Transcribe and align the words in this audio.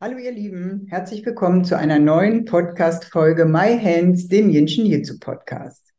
Hallo 0.00 0.16
ihr 0.18 0.30
Lieben, 0.30 0.86
herzlich 0.88 1.26
willkommen 1.26 1.64
zu 1.64 1.76
einer 1.76 1.98
neuen 1.98 2.44
Podcast-Folge 2.44 3.46
My 3.46 3.76
Hands, 3.82 4.28
dem 4.28 4.48
Jinshin 4.48 4.86
Jitsu 4.86 5.18
Podcast. 5.18 5.92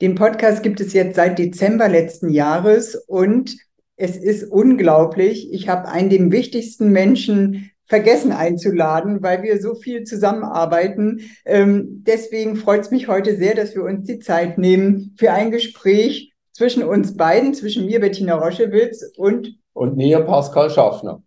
Den 0.00 0.16
Podcast 0.16 0.64
gibt 0.64 0.80
es 0.80 0.92
jetzt 0.92 1.14
seit 1.14 1.38
Dezember 1.38 1.88
letzten 1.88 2.30
Jahres 2.30 2.96
und 2.96 3.56
es 3.94 4.16
ist 4.16 4.42
unglaublich. 4.50 5.52
Ich 5.52 5.68
habe 5.68 5.86
einen 5.86 6.10
der 6.10 6.32
wichtigsten 6.32 6.90
Menschen 6.90 7.70
vergessen 7.86 8.32
einzuladen, 8.32 9.22
weil 9.22 9.44
wir 9.44 9.62
so 9.62 9.76
viel 9.76 10.02
zusammenarbeiten. 10.02 11.20
Ähm, 11.44 12.02
deswegen 12.04 12.56
freut 12.56 12.80
es 12.80 12.90
mich 12.90 13.06
heute 13.06 13.36
sehr, 13.36 13.54
dass 13.54 13.76
wir 13.76 13.84
uns 13.84 14.04
die 14.04 14.18
Zeit 14.18 14.58
nehmen 14.58 15.14
für 15.16 15.30
ein 15.30 15.52
Gespräch 15.52 16.32
zwischen 16.50 16.82
uns 16.82 17.16
beiden, 17.16 17.54
zwischen 17.54 17.86
mir, 17.86 18.00
Bettina 18.00 18.34
Roschewitz 18.34 19.12
und 19.16 19.60
und 19.74 19.96
mir, 19.96 20.18
Pascal 20.22 20.70
Schaffner. 20.70 21.22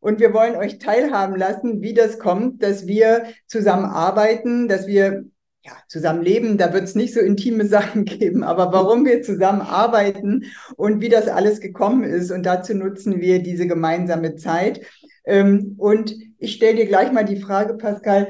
Und 0.00 0.18
wir 0.18 0.32
wollen 0.32 0.56
euch 0.56 0.78
teilhaben 0.78 1.36
lassen, 1.36 1.82
wie 1.82 1.94
das 1.94 2.18
kommt, 2.18 2.62
dass 2.62 2.86
wir 2.86 3.24
zusammenarbeiten, 3.46 4.66
dass 4.66 4.86
wir 4.86 5.24
ja, 5.62 5.72
zusammenleben. 5.88 6.56
Da 6.56 6.72
wird 6.72 6.84
es 6.84 6.94
nicht 6.94 7.14
so 7.14 7.20
intime 7.20 7.64
Sachen 7.66 8.04
geben, 8.06 8.42
aber 8.42 8.72
warum 8.72 9.04
wir 9.04 9.22
zusammenarbeiten 9.22 10.46
und 10.76 11.00
wie 11.00 11.10
das 11.10 11.28
alles 11.28 11.60
gekommen 11.60 12.04
ist. 12.04 12.30
Und 12.30 12.44
dazu 12.44 12.74
nutzen 12.74 13.20
wir 13.20 13.42
diese 13.42 13.66
gemeinsame 13.66 14.36
Zeit. 14.36 14.80
Ähm, 15.24 15.74
und 15.76 16.14
ich 16.38 16.54
stelle 16.54 16.76
dir 16.76 16.86
gleich 16.86 17.12
mal 17.12 17.24
die 17.24 17.40
Frage, 17.40 17.74
Pascal, 17.74 18.28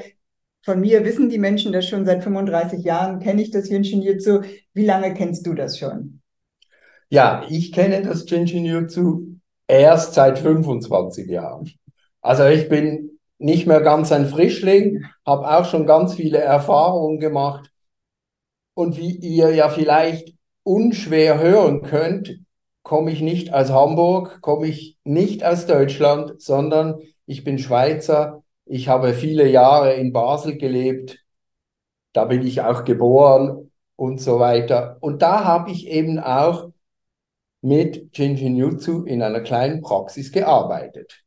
von 0.63 0.81
mir 0.81 1.05
wissen 1.05 1.31
die 1.31 1.39
Menschen 1.39 1.73
das 1.73 1.89
schon 1.89 2.05
seit 2.05 2.23
35 2.23 2.85
Jahren, 2.85 3.21
kenne 3.21 3.41
ich 3.41 3.51
das 3.51 3.71
Jinshin 3.71 4.03
Jitsu. 4.03 4.43
Wie 4.75 4.85
lange 4.85 5.15
kennst 5.15 5.47
du 5.47 5.55
das 5.55 5.79
schon? 5.79 6.21
Ja, 7.09 7.45
ich 7.49 7.73
kenne 7.73 8.03
das 8.03 8.29
Jinshin 8.29 8.65
Jitsu 8.65 9.30
erst 9.71 10.15
seit 10.15 10.39
25 10.39 11.29
Jahren. 11.29 11.71
Also 12.21 12.45
ich 12.47 12.69
bin 12.69 13.19
nicht 13.39 13.67
mehr 13.67 13.81
ganz 13.81 14.13
ein 14.13 14.27
Frischling, 14.27 15.05
habe 15.25 15.49
auch 15.49 15.65
schon 15.65 15.87
ganz 15.87 16.15
viele 16.15 16.39
Erfahrungen 16.39 17.19
gemacht. 17.19 17.71
Und 18.75 18.99
wie 18.99 19.17
ihr 19.17 19.55
ja 19.55 19.69
vielleicht 19.69 20.35
unschwer 20.63 21.39
hören 21.39 21.83
könnt, 21.83 22.41
komme 22.83 23.13
ich 23.13 23.21
nicht 23.21 23.53
aus 23.55 23.71
Hamburg, 23.71 24.41
komme 24.41 24.67
ich 24.67 24.99
nicht 25.05 25.45
aus 25.45 25.67
Deutschland, 25.67 26.41
sondern 26.41 27.01
ich 27.27 27.45
bin 27.45 27.59
Schweizer. 27.59 28.43
Ich 28.67 28.89
habe 28.89 29.15
viele 29.15 29.49
Jahre 29.49 29.95
in 29.95 30.13
Basel 30.13 30.59
gelebt. 30.59 31.19
Da 32.13 32.25
bin 32.25 32.47
ich 32.47 32.63
auch 32.63 32.85
geboren 32.85 33.71
und 33.97 34.21
so 34.21 34.39
weiter. 34.41 34.99
Und 35.01 35.23
da 35.23 35.45
habe 35.45 35.71
ich 35.71 35.89
eben 35.89 36.19
auch 36.19 36.71
mit 37.63 38.17
Jinjinjutsu 38.17 39.05
in 39.05 39.23
einer 39.23 39.41
kleinen 39.41 39.83
Praxis 39.83 40.33
gearbeitet. 40.33 41.23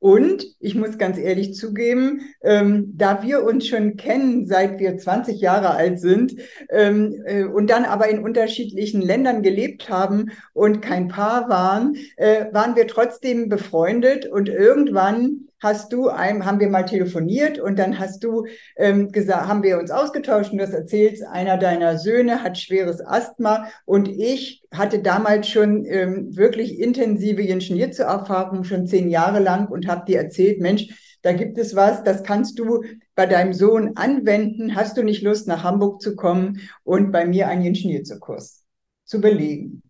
Und 0.00 0.46
ich 0.60 0.74
muss 0.74 0.96
ganz 0.96 1.18
ehrlich 1.18 1.54
zugeben, 1.54 2.22
ähm, 2.42 2.94
da 2.96 3.22
wir 3.22 3.44
uns 3.44 3.66
schon 3.66 3.98
kennen, 3.98 4.46
seit 4.46 4.78
wir 4.78 4.96
20 4.96 5.38
Jahre 5.42 5.72
alt 5.72 6.00
sind 6.00 6.36
ähm, 6.70 7.22
äh, 7.26 7.44
und 7.44 7.68
dann 7.68 7.84
aber 7.84 8.08
in 8.08 8.24
unterschiedlichen 8.24 9.02
Ländern 9.02 9.42
gelebt 9.42 9.90
haben 9.90 10.30
und 10.54 10.80
kein 10.80 11.08
Paar 11.08 11.50
waren, 11.50 11.96
äh, 12.16 12.46
waren 12.50 12.76
wir 12.76 12.86
trotzdem 12.86 13.50
befreundet 13.50 14.24
und 14.24 14.48
irgendwann 14.48 15.49
hast 15.60 15.92
du 15.92 16.08
einem, 16.08 16.46
haben 16.46 16.60
wir 16.60 16.68
mal 16.68 16.84
telefoniert 16.84 17.58
und 17.58 17.78
dann 17.78 17.98
hast 17.98 18.24
du 18.24 18.46
ähm, 18.76 19.12
gesagt, 19.12 19.46
haben 19.46 19.62
wir 19.62 19.78
uns 19.78 19.90
ausgetauscht 19.90 20.52
und 20.52 20.58
das 20.58 20.72
erzählst, 20.72 21.22
einer 21.24 21.58
deiner 21.58 21.98
Söhne 21.98 22.42
hat 22.42 22.58
schweres 22.58 23.04
Asthma 23.04 23.68
und 23.84 24.08
ich 24.08 24.62
hatte 24.72 25.00
damals 25.00 25.48
schon 25.48 25.84
ähm, 25.84 26.36
wirklich 26.36 26.78
intensive 26.78 27.42
Jenschen-Jitsu-Erfahrung, 27.42 28.64
schon 28.64 28.86
zehn 28.86 29.08
Jahre 29.08 29.40
lang 29.40 29.68
und 29.68 29.86
habe 29.86 30.04
dir 30.06 30.18
erzählt, 30.18 30.60
Mensch, 30.60 31.18
da 31.22 31.32
gibt 31.32 31.58
es 31.58 31.76
was, 31.76 32.02
das 32.02 32.22
kannst 32.22 32.58
du 32.58 32.82
bei 33.14 33.26
deinem 33.26 33.52
Sohn 33.52 33.96
anwenden. 33.96 34.74
Hast 34.74 34.96
du 34.96 35.02
nicht 35.02 35.22
Lust, 35.22 35.46
nach 35.48 35.62
Hamburg 35.62 36.00
zu 36.00 36.16
kommen 36.16 36.60
und 36.82 37.12
bei 37.12 37.26
mir 37.26 37.48
einen 37.48 37.62
Jenschen-Jitsu-Kurs 37.62 38.64
zu 39.04 39.20
belegen? 39.20 39.82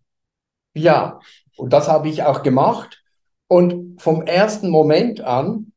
Ja, 0.73 1.19
und 1.55 1.71
das 1.71 1.87
habe 1.87 2.09
ich 2.09 2.23
auch 2.23 2.43
gemacht. 2.43 3.00
Und 3.51 4.01
vom 4.01 4.21
ersten 4.21 4.69
Moment 4.69 5.19
an 5.19 5.73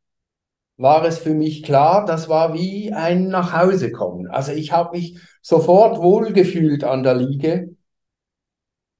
war 0.77 1.05
es 1.05 1.19
für 1.19 1.35
mich 1.35 1.65
klar, 1.65 2.05
das 2.05 2.29
war 2.29 2.55
wie 2.55 2.93
ein 2.93 3.27
Nachhausekommen. 3.27 4.29
Also 4.29 4.53
ich 4.53 4.71
habe 4.71 4.97
mich 4.97 5.19
sofort 5.43 6.01
wohlgefühlt 6.01 6.85
an 6.85 7.03
der 7.03 7.15
Liege. 7.17 7.75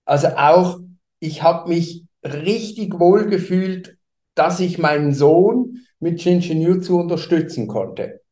Also 0.05 0.27
auch, 0.31 0.81
ich 1.21 1.45
habe 1.45 1.69
mich 1.69 2.05
richtig 2.25 2.99
wohlgefühlt, 2.99 3.97
dass 4.35 4.59
ich 4.59 4.79
meinen 4.79 5.15
Sohn 5.15 5.87
mit 6.01 6.21
Shinshinjutsu 6.21 6.99
unterstützen 6.99 7.69
konnte. 7.69 8.23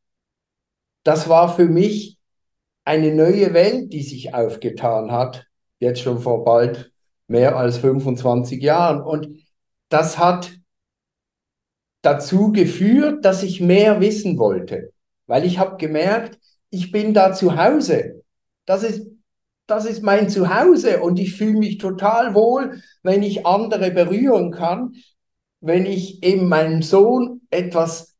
Das 1.05 1.29
war 1.29 1.55
für 1.55 1.67
mich 1.67 2.19
eine 2.85 3.15
neue 3.15 3.55
Welt, 3.55 3.93
die 3.93 4.03
sich 4.03 4.35
aufgetan 4.35 5.13
hat, 5.13 5.47
jetzt 5.79 6.01
schon 6.01 6.19
vor 6.19 6.45
bald 6.45 6.91
mehr 7.29 7.57
als 7.57 7.79
25 7.79 8.61
Jahren. 8.61 9.03
Und 9.03 9.29
das 9.93 10.19
hat 10.19 10.53
dazu 12.03 12.51
geführt, 12.53 13.25
dass 13.25 13.43
ich 13.43 13.61
mehr 13.61 14.01
wissen 14.01 14.39
wollte, 14.39 14.93
weil 15.27 15.45
ich 15.45 15.59
habe 15.59 15.77
gemerkt, 15.77 16.39
ich 16.71 16.91
bin 16.91 17.15
da 17.15 17.33
zu 17.33 17.57
Hause. 17.57 18.23
Das 18.65 18.83
ist, 18.83 19.07
das 19.67 19.85
ist 19.85 20.03
mein 20.03 20.29
Zuhause 20.29 21.01
und 21.01 21.19
ich 21.19 21.37
fühle 21.37 21.59
mich 21.59 21.79
total 21.79 22.35
wohl, 22.35 22.83
wenn 23.03 23.23
ich 23.23 23.47
andere 23.47 23.91
berühren 23.91 24.51
kann, 24.51 24.95
wenn 25.61 25.87
ich 25.87 26.23
eben 26.23 26.49
meinem 26.49 26.83
Sohn 26.83 27.43
etwas 27.51 28.17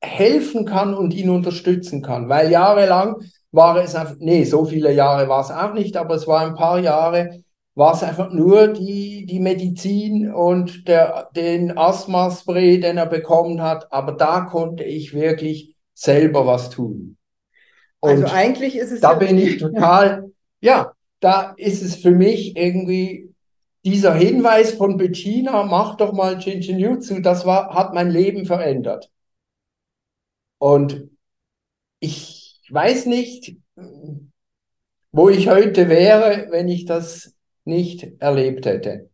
helfen 0.00 0.64
kann 0.64 0.94
und 0.94 1.14
ihn 1.14 1.30
unterstützen 1.30 2.02
kann. 2.02 2.28
Weil 2.28 2.50
jahrelang 2.50 3.16
war 3.52 3.76
es 3.76 3.96
nee, 4.18 4.44
so 4.44 4.64
viele 4.64 4.92
Jahre 4.92 5.28
war 5.28 5.40
es 5.42 5.50
auch 5.50 5.74
nicht, 5.74 5.96
aber 5.96 6.16
es 6.16 6.26
war 6.26 6.40
ein 6.40 6.54
paar 6.54 6.80
Jahre, 6.80 7.43
war 7.74 7.94
es 7.94 8.02
einfach 8.02 8.30
nur 8.30 8.68
die, 8.68 9.26
die 9.26 9.40
Medizin 9.40 10.32
und 10.32 10.86
der, 10.86 11.30
den 11.34 11.76
Asthma-Spray, 11.76 12.78
den 12.80 12.98
er 12.98 13.06
bekommen 13.06 13.62
hat. 13.62 13.92
Aber 13.92 14.12
da 14.12 14.42
konnte 14.42 14.84
ich 14.84 15.12
wirklich 15.12 15.74
selber 15.92 16.46
was 16.46 16.70
tun. 16.70 17.16
Und 18.00 18.10
also 18.10 18.26
eigentlich 18.26 18.76
ist 18.76 18.92
es. 18.92 19.00
Da 19.00 19.12
ja 19.12 19.18
bin 19.18 19.38
ich 19.38 19.58
total, 19.58 20.30
ja, 20.60 20.92
da 21.20 21.54
ist 21.56 21.82
es 21.82 21.96
für 21.96 22.12
mich 22.12 22.56
irgendwie 22.56 23.34
dieser 23.84 24.14
Hinweis 24.14 24.74
von 24.74 24.96
Bettina, 24.96 25.64
mach 25.64 25.96
doch 25.96 26.12
mal 26.12 26.38
Jinjinjutsu, 26.38 27.20
das 27.20 27.44
war, 27.44 27.74
hat 27.74 27.92
mein 27.92 28.10
Leben 28.10 28.46
verändert. 28.46 29.10
Und 30.58 31.10
ich 32.00 32.60
weiß 32.70 33.06
nicht, 33.06 33.56
wo 35.12 35.28
ich 35.28 35.48
heute 35.48 35.88
wäre, 35.88 36.46
wenn 36.50 36.68
ich 36.68 36.86
das 36.86 37.33
nicht 37.64 38.20
erlebt 38.20 38.66
hätte. 38.66 39.10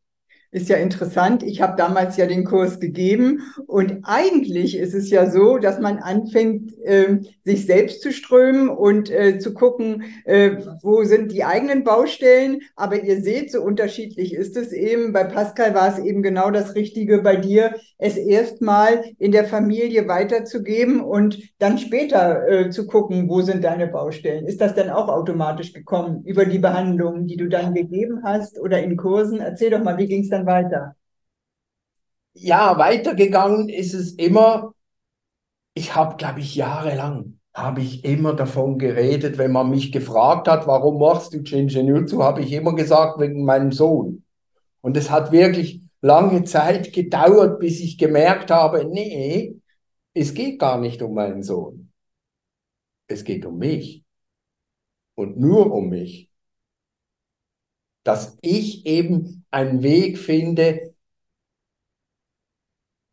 Ist 0.52 0.68
ja 0.68 0.78
interessant. 0.78 1.44
Ich 1.44 1.60
habe 1.60 1.76
damals 1.76 2.16
ja 2.16 2.26
den 2.26 2.44
Kurs 2.44 2.80
gegeben 2.80 3.42
und 3.68 4.00
eigentlich 4.02 4.76
ist 4.76 4.94
es 4.94 5.08
ja 5.08 5.30
so, 5.30 5.58
dass 5.58 5.78
man 5.78 5.98
anfängt, 5.98 6.76
äh, 6.82 7.20
sich 7.44 7.66
selbst 7.66 8.02
zu 8.02 8.10
strömen 8.12 8.68
und 8.68 9.12
äh, 9.12 9.38
zu 9.38 9.54
gucken, 9.54 10.02
äh, 10.24 10.56
wo 10.82 11.04
sind 11.04 11.30
die 11.30 11.44
eigenen 11.44 11.84
Baustellen. 11.84 12.62
Aber 12.74 13.00
ihr 13.00 13.22
seht, 13.22 13.52
so 13.52 13.62
unterschiedlich 13.62 14.34
ist 14.34 14.56
es 14.56 14.72
eben. 14.72 15.12
Bei 15.12 15.22
Pascal 15.22 15.72
war 15.72 15.88
es 15.88 16.04
eben 16.04 16.20
genau 16.20 16.50
das 16.50 16.74
Richtige 16.74 17.22
bei 17.22 17.36
dir, 17.36 17.76
es 17.98 18.16
erstmal 18.16 19.04
in 19.18 19.30
der 19.30 19.44
Familie 19.44 20.08
weiterzugeben 20.08 21.00
und 21.00 21.38
dann 21.60 21.78
später 21.78 22.48
äh, 22.48 22.70
zu 22.70 22.88
gucken, 22.88 23.28
wo 23.28 23.42
sind 23.42 23.62
deine 23.62 23.86
Baustellen. 23.86 24.46
Ist 24.46 24.60
das 24.60 24.74
dann 24.74 24.90
auch 24.90 25.08
automatisch 25.08 25.72
gekommen 25.72 26.24
über 26.24 26.44
die 26.44 26.58
Behandlungen, 26.58 27.28
die 27.28 27.36
du 27.36 27.48
dann 27.48 27.72
gegeben 27.72 28.22
hast 28.24 28.58
oder 28.58 28.82
in 28.82 28.96
Kursen? 28.96 29.38
Erzähl 29.38 29.70
doch 29.70 29.84
mal, 29.84 29.96
wie 29.96 30.06
ging 30.06 30.22
es 30.22 30.30
dann 30.30 30.39
dann 30.46 30.46
weiter? 30.46 30.96
Ja, 32.32 32.78
weitergegangen 32.78 33.68
ist 33.68 33.94
es 33.94 34.12
immer. 34.14 34.74
Ich 35.74 35.94
habe, 35.94 36.16
glaube 36.16 36.40
ich, 36.40 36.54
jahrelang 36.56 37.38
habe 37.54 37.80
ich 37.82 38.04
immer 38.04 38.34
davon 38.34 38.78
geredet, 38.78 39.38
wenn 39.38 39.52
man 39.52 39.70
mich 39.70 39.92
gefragt 39.92 40.48
hat, 40.48 40.66
warum 40.66 40.98
machst 41.00 41.34
du 41.34 41.38
Jinjinjutsu, 41.38 42.22
habe 42.22 42.42
ich 42.42 42.52
immer 42.52 42.74
gesagt, 42.74 43.20
wegen 43.20 43.44
meinem 43.44 43.72
Sohn. 43.72 44.24
Und 44.82 44.96
es 44.96 45.10
hat 45.10 45.32
wirklich 45.32 45.82
lange 46.00 46.44
Zeit 46.44 46.92
gedauert, 46.92 47.60
bis 47.60 47.80
ich 47.80 47.98
gemerkt 47.98 48.50
habe, 48.50 48.84
nee, 48.86 49.56
es 50.14 50.34
geht 50.34 50.58
gar 50.60 50.78
nicht 50.80 51.02
um 51.02 51.14
meinen 51.14 51.42
Sohn. 51.42 51.92
es 53.08 53.24
geht 53.24 53.44
um 53.44 53.58
mich 53.58 54.04
und 55.14 55.38
nur 55.38 55.72
um 55.72 55.88
mich. 55.90 56.29
Dass 58.02 58.38
ich 58.40 58.86
eben 58.86 59.44
einen 59.50 59.82
Weg 59.82 60.18
finde, 60.18 60.94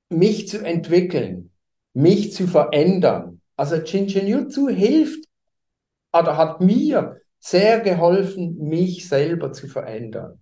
mich 0.09 0.47
zu 0.47 0.59
entwickeln, 0.59 1.51
mich 1.93 2.33
zu 2.33 2.47
verändern. 2.47 3.41
Also 3.55 3.75
Jutsu 3.75 4.69
hilft 4.69 5.25
oder 6.13 6.37
hat 6.37 6.61
mir 6.61 7.19
sehr 7.39 7.81
geholfen, 7.81 8.57
mich 8.57 9.07
selber 9.07 9.51
zu 9.51 9.67
verändern. 9.67 10.39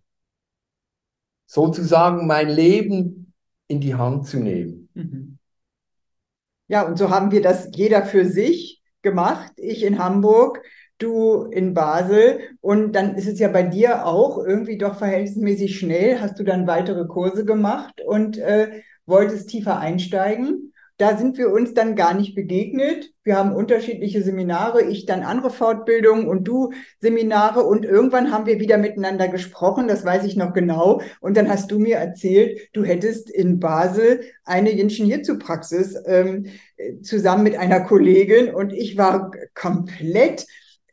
Sozusagen 1.45 2.27
mein 2.27 2.49
Leben 2.49 3.33
in 3.67 3.79
die 3.79 3.95
Hand 3.95 4.27
zu 4.27 4.39
nehmen. 4.39 4.89
Mhm. 4.93 5.37
Ja, 6.67 6.83
und 6.83 6.97
so 6.97 7.09
haben 7.09 7.31
wir 7.31 7.41
das 7.41 7.69
jeder 7.73 8.05
für 8.05 8.25
sich 8.25 8.81
gemacht. 9.01 9.53
Ich 9.57 9.83
in 9.83 9.99
Hamburg, 9.99 10.63
du 10.97 11.43
in 11.51 11.73
Basel. 11.73 12.39
Und 12.61 12.93
dann 12.93 13.15
ist 13.15 13.27
es 13.27 13.39
ja 13.39 13.47
bei 13.47 13.63
dir 13.63 14.05
auch 14.05 14.37
irgendwie 14.37 14.77
doch 14.77 14.97
verhältnismäßig 14.97 15.77
schnell, 15.77 16.19
hast 16.21 16.39
du 16.39 16.43
dann 16.43 16.67
weitere 16.67 17.05
Kurse 17.05 17.45
gemacht 17.45 18.01
und 18.01 18.37
äh, 18.37 18.81
wolltest 19.05 19.49
tiefer 19.49 19.79
einsteigen. 19.79 20.71
Da 20.97 21.17
sind 21.17 21.37
wir 21.37 21.51
uns 21.51 21.73
dann 21.73 21.97
gar 21.97 22.13
nicht 22.13 22.35
begegnet. 22.35 23.11
Wir 23.25 23.35
haben 23.35 23.53
unterschiedliche 23.53 24.23
Seminare, 24.23 24.81
ich 24.83 25.05
dann 25.05 25.23
andere 25.23 25.49
Fortbildungen 25.49 26.25
und 26.25 26.45
du 26.45 26.71
Seminare 26.99 27.63
und 27.63 27.83
irgendwann 27.83 28.31
haben 28.31 28.45
wir 28.45 28.61
wieder 28.61 28.77
miteinander 28.77 29.27
gesprochen, 29.27 29.89
das 29.89 30.05
weiß 30.05 30.23
ich 30.23 30.37
noch 30.37 30.53
genau. 30.53 31.01
Und 31.19 31.35
dann 31.35 31.49
hast 31.49 31.69
du 31.69 31.79
mir 31.79 31.97
erzählt, 31.97 32.69
du 32.71 32.85
hättest 32.85 33.29
in 33.29 33.59
Basel 33.59 34.21
eine 34.45 34.71
Jinshin 34.71 35.07
Jitsu 35.07 35.37
Praxis 35.37 35.97
ähm, 36.05 36.45
zusammen 37.01 37.43
mit 37.43 37.57
einer 37.57 37.81
Kollegin 37.81 38.55
und 38.55 38.71
ich 38.71 38.97
war 38.97 39.31
komplett 39.53 40.45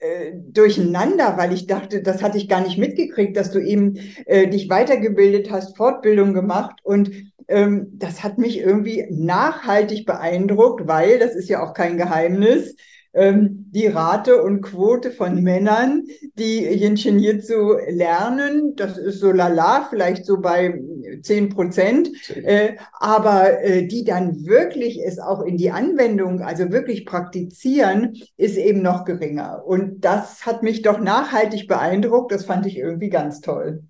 äh, 0.02 0.32
durcheinander, 0.34 1.37
weil 1.37 1.52
ich 1.52 1.69
dachte, 1.69 2.02
das 2.02 2.25
hatte 2.25 2.37
ich 2.37 2.49
gar 2.49 2.60
nicht 2.60 2.76
mitgekriegt, 2.76 3.37
dass 3.37 3.52
du 3.52 3.60
eben 3.60 4.00
äh, 4.26 4.49
dich 4.49 4.69
weitergebildet 4.69 5.50
hast, 5.52 5.76
Fortbildung 5.76 6.34
gemacht. 6.34 6.81
Und 6.82 7.12
ähm, 7.46 7.87
das 7.93 8.25
hat 8.25 8.37
mich 8.37 8.58
irgendwie 8.58 9.06
nachhaltig 9.10 10.04
beeindruckt, 10.04 10.88
weil, 10.88 11.20
das 11.20 11.37
ist 11.37 11.49
ja 11.49 11.62
auch 11.62 11.72
kein 11.72 11.99
Geheimnis, 11.99 12.75
die 13.14 13.87
Rate 13.88 14.43
und 14.43 14.62
Quote 14.62 15.11
von 15.11 15.43
Männern, 15.43 16.05
die 16.38 16.64
Yin 16.64 16.97
Jitsu 16.97 17.75
lernen, 17.88 18.75
das 18.76 18.97
ist 18.97 19.20
so 19.20 19.32
lala, 19.32 19.87
vielleicht 19.91 20.25
so 20.25 20.41
bei 20.41 20.81
10 21.23 21.50
Prozent, 21.50 22.11
äh, 22.35 22.76
aber 22.99 23.62
äh, 23.62 23.87
die 23.87 24.05
dann 24.05 24.47
wirklich 24.47 25.00
es 25.05 25.19
auch 25.19 25.43
in 25.43 25.59
die 25.59 25.70
Anwendung, 25.70 26.41
also 26.41 26.70
wirklich 26.70 27.05
praktizieren, 27.05 28.14
ist 28.37 28.56
eben 28.56 28.81
noch 28.81 29.05
geringer. 29.05 29.62
Und 29.67 30.05
das 30.05 30.47
hat 30.47 30.62
mich 30.62 30.82
doch 30.82 30.99
nachhaltig 30.99 31.69
beeindruckt, 31.69 32.32
das 32.32 32.47
fand 32.47 32.65
ich 32.67 32.79
irgendwie 32.79 33.11
ganz 33.11 33.41
toll. 33.41 33.82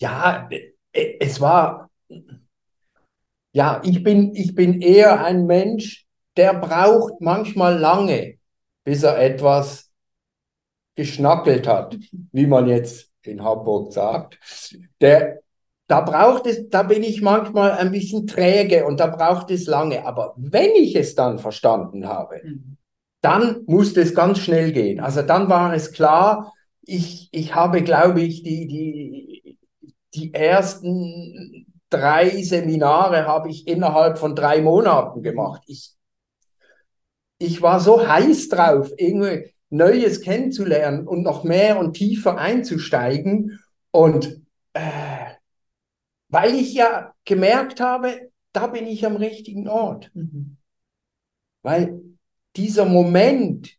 Ja, 0.00 0.48
äh, 0.92 1.16
es 1.20 1.40
war 1.40 1.90
ja, 3.52 3.82
ich 3.84 4.02
bin, 4.02 4.34
ich 4.34 4.54
bin 4.54 4.80
eher 4.80 5.22
ein 5.22 5.46
Mensch, 5.46 6.06
der 6.36 6.54
braucht 6.54 7.20
manchmal 7.20 7.78
lange, 7.78 8.38
bis 8.84 9.02
er 9.02 9.18
etwas 9.18 9.90
geschnackelt 10.94 11.66
hat, 11.66 11.96
wie 12.32 12.46
man 12.46 12.66
jetzt 12.68 13.10
in 13.22 13.42
Hamburg 13.42 13.92
sagt. 13.92 14.38
Der, 15.00 15.40
da 15.86 16.00
braucht 16.00 16.46
es, 16.46 16.68
da 16.68 16.82
bin 16.82 17.02
ich 17.02 17.22
manchmal 17.22 17.72
ein 17.72 17.92
bisschen 17.92 18.26
träge 18.26 18.86
und 18.86 19.00
da 19.00 19.06
braucht 19.06 19.50
es 19.50 19.66
lange. 19.66 20.04
Aber 20.06 20.34
wenn 20.36 20.70
ich 20.74 20.96
es 20.96 21.14
dann 21.14 21.38
verstanden 21.38 22.08
habe, 22.08 22.40
mhm. 22.44 22.76
dann 23.20 23.62
musste 23.66 24.00
es 24.00 24.14
ganz 24.14 24.38
schnell 24.38 24.72
gehen. 24.72 25.00
Also 25.00 25.22
dann 25.22 25.48
war 25.48 25.74
es 25.74 25.92
klar, 25.92 26.52
ich, 26.82 27.28
ich 27.32 27.54
habe, 27.54 27.82
glaube 27.82 28.22
ich, 28.22 28.42
die, 28.42 28.66
die, 28.66 29.58
die 30.14 30.34
ersten 30.34 31.66
drei 31.90 32.42
Seminare 32.42 33.26
habe 33.26 33.50
ich 33.50 33.68
innerhalb 33.68 34.18
von 34.18 34.34
drei 34.34 34.60
Monaten 34.62 35.22
gemacht. 35.22 35.62
Ich, 35.66 35.94
ich 37.42 37.62
war 37.62 37.80
so 37.80 38.06
heiß 38.06 38.48
drauf, 38.48 38.90
irgendwie 38.96 39.52
Neues 39.70 40.20
kennenzulernen 40.20 41.06
und 41.06 41.22
noch 41.22 41.44
mehr 41.44 41.78
und 41.78 41.94
tiefer 41.94 42.38
einzusteigen. 42.38 43.58
Und 43.90 44.42
äh, 44.74 45.32
weil 46.28 46.54
ich 46.54 46.74
ja 46.74 47.14
gemerkt 47.24 47.80
habe, 47.80 48.30
da 48.52 48.66
bin 48.66 48.86
ich 48.86 49.06
am 49.06 49.16
richtigen 49.16 49.68
Ort. 49.68 50.10
Mhm. 50.14 50.56
Weil 51.62 52.00
dieser 52.56 52.84
Moment 52.84 53.76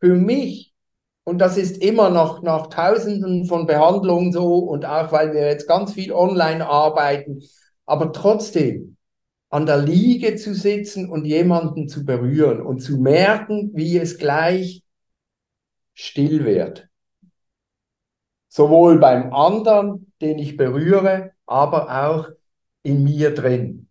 für 0.00 0.14
mich 0.14 0.68
und 1.28 1.40
das 1.40 1.58
ist 1.58 1.82
immer 1.82 2.08
noch 2.08 2.40
nach 2.40 2.68
Tausenden 2.68 3.44
von 3.44 3.66
Behandlungen 3.66 4.32
so 4.32 4.60
und 4.60 4.86
auch 4.86 5.12
weil 5.12 5.34
wir 5.34 5.46
jetzt 5.46 5.68
ganz 5.68 5.92
viel 5.92 6.10
online 6.10 6.66
arbeiten. 6.66 7.42
Aber 7.84 8.14
trotzdem, 8.14 8.96
an 9.50 9.66
der 9.66 9.78
Liege 9.78 10.36
zu 10.36 10.54
sitzen 10.54 11.08
und 11.08 11.24
jemanden 11.24 11.88
zu 11.88 12.04
berühren 12.04 12.60
und 12.60 12.80
zu 12.80 12.98
merken, 12.98 13.70
wie 13.74 13.98
es 13.98 14.18
gleich 14.18 14.82
still 15.94 16.44
wird. 16.44 16.88
Sowohl 18.48 18.98
beim 18.98 19.32
anderen, 19.32 20.12
den 20.20 20.38
ich 20.38 20.56
berühre, 20.56 21.32
aber 21.46 22.06
auch 22.06 22.28
in 22.82 23.04
mir 23.04 23.34
drin. 23.34 23.88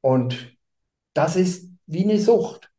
Und 0.00 0.56
das 1.14 1.36
ist 1.36 1.70
wie 1.86 2.04
eine 2.04 2.18
Sucht. 2.18 2.70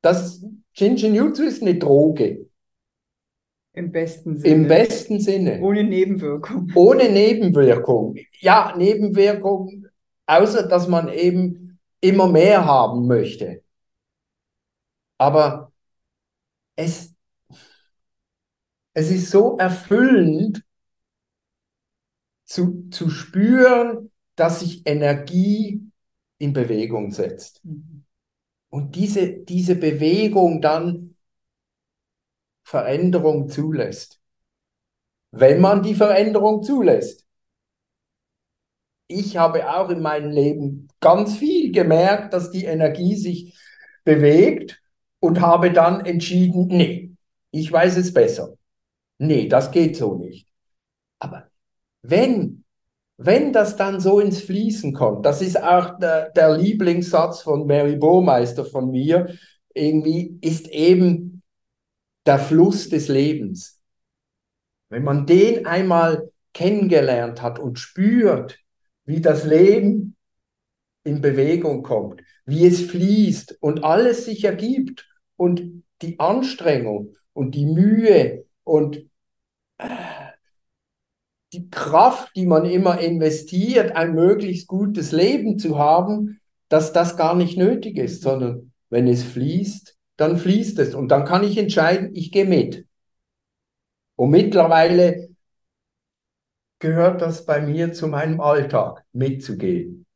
Das 0.00 0.44
Shinjin 0.72 1.14
Jutsu 1.14 1.42
ist 1.42 1.62
eine 1.62 1.76
Droge. 1.76 2.46
Im 3.72 3.92
besten 3.92 4.38
Sinne. 4.38 4.54
Im 4.54 4.68
besten 4.68 5.20
Sinne. 5.20 5.60
Ohne 5.60 5.84
Nebenwirkung. 5.84 6.72
Ohne 6.74 7.08
Nebenwirkung. 7.10 8.16
Ja, 8.40 8.74
Nebenwirkung, 8.76 9.87
außer 10.28 10.68
dass 10.68 10.86
man 10.86 11.08
eben 11.08 11.80
immer 12.00 12.28
mehr 12.28 12.64
haben 12.64 13.08
möchte. 13.08 13.64
Aber 15.18 15.72
es, 16.76 17.14
es 18.92 19.10
ist 19.10 19.30
so 19.30 19.56
erfüllend 19.56 20.62
zu, 22.44 22.88
zu 22.90 23.10
spüren, 23.10 24.10
dass 24.36 24.60
sich 24.60 24.86
Energie 24.86 25.90
in 26.38 26.52
Bewegung 26.52 27.10
setzt. 27.10 27.64
Mhm. 27.64 28.04
Und 28.70 28.94
diese, 28.94 29.32
diese 29.32 29.74
Bewegung 29.76 30.60
dann 30.60 31.16
Veränderung 32.62 33.48
zulässt. 33.48 34.20
Wenn 35.30 35.60
man 35.60 35.82
die 35.82 35.94
Veränderung 35.94 36.62
zulässt. 36.62 37.27
Ich 39.08 39.36
habe 39.36 39.70
auch 39.70 39.88
in 39.90 40.00
meinem 40.00 40.30
Leben 40.30 40.88
ganz 41.00 41.36
viel 41.36 41.72
gemerkt, 41.72 42.32
dass 42.34 42.50
die 42.50 42.64
Energie 42.64 43.16
sich 43.16 43.58
bewegt 44.04 44.80
und 45.20 45.40
habe 45.40 45.72
dann 45.72 46.04
entschieden, 46.04 46.68
nee, 46.68 47.10
ich 47.50 47.72
weiß 47.72 47.96
es 47.96 48.12
besser. 48.12 48.54
Nee, 49.18 49.48
das 49.48 49.70
geht 49.70 49.96
so 49.96 50.14
nicht. 50.14 50.46
Aber 51.18 51.48
wenn, 52.02 52.64
wenn 53.16 53.52
das 53.52 53.76
dann 53.76 54.00
so 54.00 54.20
ins 54.20 54.40
Fließen 54.40 54.92
kommt, 54.92 55.26
das 55.26 55.42
ist 55.42 55.60
auch 55.60 55.98
der, 55.98 56.30
der 56.30 56.56
Lieblingssatz 56.56 57.42
von 57.42 57.66
Mary 57.66 57.96
Burmeister 57.96 58.64
von 58.64 58.90
mir, 58.90 59.34
irgendwie 59.74 60.38
ist 60.40 60.68
eben 60.68 61.42
der 62.26 62.38
Fluss 62.38 62.88
des 62.88 63.08
Lebens. 63.08 63.80
Wenn 64.90 65.04
man 65.04 65.26
den 65.26 65.66
einmal 65.66 66.30
kennengelernt 66.54 67.42
hat 67.42 67.58
und 67.58 67.78
spürt, 67.78 68.58
wie 69.08 69.22
das 69.22 69.44
Leben 69.44 70.16
in 71.02 71.22
Bewegung 71.22 71.82
kommt, 71.82 72.22
wie 72.44 72.66
es 72.66 72.82
fließt 72.82 73.56
und 73.60 73.82
alles 73.82 74.26
sich 74.26 74.44
ergibt 74.44 75.08
und 75.36 75.82
die 76.02 76.20
Anstrengung 76.20 77.16
und 77.32 77.54
die 77.54 77.64
Mühe 77.64 78.44
und 78.64 79.08
äh, 79.78 79.88
die 81.54 81.70
Kraft, 81.70 82.36
die 82.36 82.44
man 82.44 82.66
immer 82.66 83.00
investiert, 83.00 83.96
ein 83.96 84.14
möglichst 84.14 84.68
gutes 84.68 85.10
Leben 85.12 85.58
zu 85.58 85.78
haben, 85.78 86.40
dass 86.68 86.92
das 86.92 87.16
gar 87.16 87.34
nicht 87.34 87.56
nötig 87.56 87.96
ist, 87.96 88.20
sondern 88.20 88.72
wenn 88.90 89.08
es 89.08 89.22
fließt, 89.22 89.96
dann 90.18 90.36
fließt 90.36 90.78
es 90.80 90.94
und 90.94 91.08
dann 91.08 91.24
kann 91.24 91.44
ich 91.44 91.56
entscheiden, 91.56 92.10
ich 92.14 92.30
gehe 92.30 92.44
mit. 92.44 92.86
Und 94.16 94.28
mittlerweile 94.28 95.27
gehört 96.80 97.22
das 97.22 97.46
bei 97.46 97.60
mir 97.60 97.92
zu 97.92 98.08
meinem 98.08 98.40
Alltag, 98.40 99.04
mitzugehen. 99.12 100.06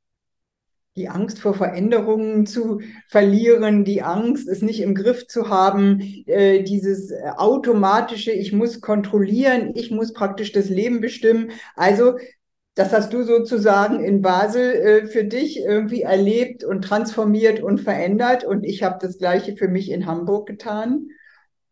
Die 0.97 1.09
Angst 1.09 1.39
vor 1.39 1.55
Veränderungen 1.55 2.45
zu 2.45 2.81
verlieren, 3.09 3.85
die 3.85 4.03
Angst, 4.03 4.47
es 4.47 4.61
nicht 4.61 4.81
im 4.83 4.95
Griff 4.95 5.27
zu 5.27 5.49
haben, 5.49 6.01
äh, 6.27 6.63
dieses 6.65 7.11
automatische, 7.37 8.33
ich 8.33 8.53
muss 8.53 8.83
kontrollieren, 8.83 9.73
ich 9.75 9.91
muss 9.91 10.13
praktisch 10.13 10.53
das 10.53 10.69
Leben 10.69 11.01
bestimmen. 11.01 11.53
Also 11.77 12.19
Das 12.77 12.93
hast 12.93 13.13
du 13.15 13.25
sozusagen 13.25 14.05
in 14.05 14.23
Basel 14.23 14.73
äh, 14.75 15.07
für 15.09 15.25
dich 15.25 15.59
irgendwie 15.61 16.03
erlebt 16.03 16.65
und 16.65 16.83
transformiert 16.83 17.61
und 17.63 17.81
verändert. 17.81 18.45
Und 18.45 18.65
ich 18.65 18.83
habe 18.83 18.99
das 19.01 19.19
Gleiche 19.19 19.57
für 19.57 19.69
mich 19.69 19.91
in 19.91 20.07
Hamburg 20.07 20.49
getan. 20.49 21.09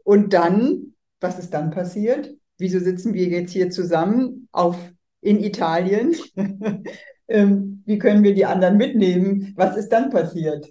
Und 0.04 0.34
dann, 0.34 0.94
was 1.20 1.38
ist 1.38 1.54
dann 1.54 1.70
passiert? 1.72 2.34
Wieso 2.60 2.78
sitzen 2.78 3.14
wir 3.14 3.26
jetzt 3.26 3.52
hier 3.52 3.70
zusammen 3.70 4.48
auf, 4.52 4.76
in 5.22 5.42
Italien? 5.42 6.14
ähm, 7.28 7.82
wie 7.86 7.98
können 7.98 8.22
wir 8.22 8.34
die 8.34 8.44
anderen 8.44 8.76
mitnehmen? 8.76 9.54
Was 9.56 9.78
ist 9.78 9.88
dann 9.88 10.10
passiert? 10.10 10.70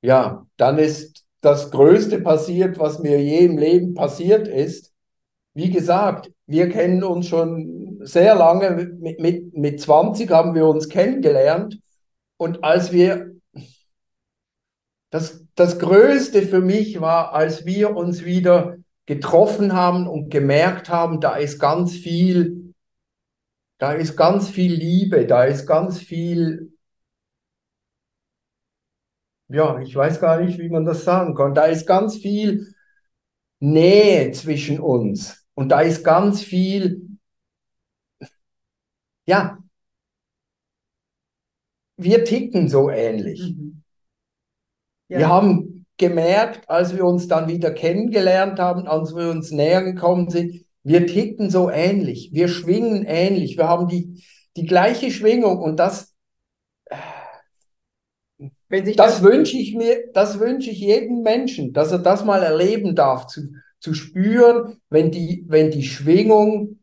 Ja, 0.00 0.46
dann 0.56 0.78
ist 0.78 1.26
das 1.42 1.70
Größte 1.70 2.22
passiert, 2.22 2.78
was 2.78 2.98
mir 2.98 3.22
je 3.22 3.44
im 3.44 3.58
Leben 3.58 3.92
passiert 3.92 4.48
ist. 4.48 4.92
Wie 5.52 5.70
gesagt, 5.70 6.32
wir 6.46 6.70
kennen 6.70 7.04
uns 7.04 7.28
schon 7.28 8.00
sehr 8.04 8.34
lange. 8.34 8.70
Mit, 8.98 9.20
mit, 9.20 9.54
mit 9.54 9.80
20 9.80 10.30
haben 10.30 10.54
wir 10.54 10.66
uns 10.66 10.88
kennengelernt. 10.88 11.78
Und 12.38 12.64
als 12.64 12.90
wir, 12.90 13.32
das, 15.10 15.44
das 15.54 15.78
Größte 15.78 16.42
für 16.42 16.60
mich 16.60 17.02
war, 17.02 17.34
als 17.34 17.66
wir 17.66 17.94
uns 17.94 18.24
wieder 18.24 18.78
getroffen 19.06 19.72
haben 19.72 20.06
und 20.06 20.30
gemerkt 20.30 20.88
haben, 20.88 21.20
da 21.20 21.36
ist 21.36 21.58
ganz 21.58 21.92
viel, 21.92 22.74
da 23.78 23.92
ist 23.92 24.16
ganz 24.16 24.48
viel 24.48 24.72
Liebe, 24.72 25.26
da 25.26 25.44
ist 25.44 25.66
ganz 25.66 25.98
viel, 25.98 26.72
ja, 29.48 29.78
ich 29.80 29.94
weiß 29.94 30.20
gar 30.20 30.40
nicht, 30.40 30.58
wie 30.58 30.70
man 30.70 30.84
das 30.84 31.04
sagen 31.04 31.34
kann, 31.34 31.54
da 31.54 31.64
ist 31.64 31.86
ganz 31.86 32.16
viel 32.16 32.74
Nähe 33.60 34.32
zwischen 34.32 34.80
uns 34.80 35.46
und 35.54 35.68
da 35.68 35.80
ist 35.80 36.02
ganz 36.02 36.42
viel, 36.42 37.18
ja, 39.26 39.58
wir 41.96 42.24
ticken 42.24 42.68
so 42.68 42.90
ähnlich. 42.90 43.40
Mhm. 43.40 43.82
Ja. 45.08 45.18
Wir 45.18 45.28
haben 45.28 45.63
gemerkt, 45.96 46.68
als 46.68 46.96
wir 46.96 47.04
uns 47.04 47.28
dann 47.28 47.48
wieder 47.48 47.70
kennengelernt 47.70 48.58
haben, 48.58 48.86
als 48.86 49.14
wir 49.14 49.30
uns 49.30 49.50
näher 49.50 49.82
gekommen 49.82 50.28
sind, 50.30 50.64
wir 50.82 51.06
ticken 51.06 51.50
so 51.50 51.70
ähnlich, 51.70 52.30
wir 52.32 52.48
schwingen 52.48 53.04
ähnlich, 53.06 53.56
wir 53.56 53.68
haben 53.68 53.88
die, 53.88 54.22
die 54.56 54.66
gleiche 54.66 55.10
Schwingung 55.10 55.58
und 55.58 55.78
das, 55.78 56.14
Wenn 58.68 58.84
sich 58.84 58.96
das 58.96 59.22
wünsche 59.22 59.56
ich 59.56 59.74
mir, 59.74 60.10
das 60.12 60.40
wünsche 60.40 60.70
ich 60.70 60.80
jedem 60.80 61.22
Menschen, 61.22 61.72
dass 61.72 61.92
er 61.92 62.00
das 62.00 62.24
mal 62.24 62.42
erleben 62.42 62.94
darf, 62.96 63.26
zu, 63.26 63.52
zu 63.78 63.94
spüren, 63.94 64.80
wenn 64.90 65.10
die, 65.10 65.44
wenn 65.48 65.70
die 65.70 65.84
Schwingung 65.84 66.80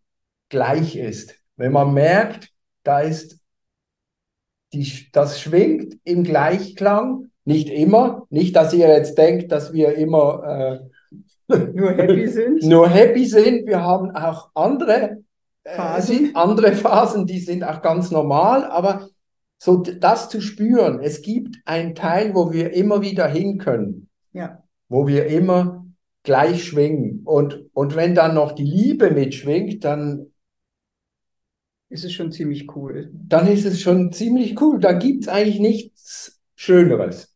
gleich 0.50 0.96
ist. 0.96 1.36
Wenn 1.58 1.72
man 1.72 1.94
merkt, 1.94 2.50
da 2.84 3.02
ist, 3.02 3.40
die, 4.74 5.10
das 5.12 5.42
schwingt 5.42 5.98
im 6.04 6.24
Gleichklang, 6.24 7.31
nicht 7.46 7.70
immer, 7.70 8.26
nicht, 8.30 8.56
dass 8.56 8.74
ihr 8.74 8.88
jetzt 8.88 9.18
denkt, 9.18 9.52
dass 9.52 9.74
wir 9.74 9.96
immer 9.96 10.80
äh, 11.50 11.58
nur 11.74 11.92
happy 11.94 12.28
sind. 12.28 12.64
nur 12.68 12.88
happy 12.90 13.26
sind. 13.26 13.66
Wir 13.68 13.82
haben 13.82 14.12
auch 14.12 14.50
andere 14.54 15.24
äh, 15.64 15.76
Phasen. 15.76 16.18
sind 16.18 16.36
andere 16.36 16.74
Phasen, 16.74 17.26
die 17.26 17.40
sind 17.40 17.64
auch 17.64 17.82
ganz 17.82 18.12
normal, 18.12 18.66
aber 18.66 19.10
so 19.58 19.78
das 19.78 20.30
zu 20.30 20.42
spüren, 20.42 21.00
es 21.02 21.22
gibt 21.22 21.58
einen 21.66 21.94
Teil, 21.94 22.34
wo 22.34 22.52
wir 22.52 22.74
immer 22.74 23.02
wieder 23.02 23.28
hin 23.28 23.60
können, 23.60 24.10
Ja. 24.34 24.64
wo 24.90 25.08
wir 25.08 25.28
immer 25.28 25.86
gleich 26.24 26.64
schwingen. 26.64 27.22
Und, 27.26 27.66
und 27.74 27.96
wenn 27.96 28.16
dann 28.16 28.34
noch 28.34 28.54
die 28.54 28.64
Liebe 28.66 29.12
mitschwingt, 29.12 29.84
dann, 29.84 30.32
ist 31.90 32.06
es 32.06 32.14
schon 32.14 32.32
ziemlich 32.32 32.76
cool. 32.76 33.12
dann 33.14 33.48
ist 33.48 33.66
es 33.66 33.82
schon 33.82 34.12
ziemlich 34.12 34.60
cool. 34.62 34.80
Da 34.80 34.94
gibt 34.94 35.24
es 35.24 35.28
eigentlich 35.28 35.60
nichts 35.60 36.40
Schöneres. 36.56 37.31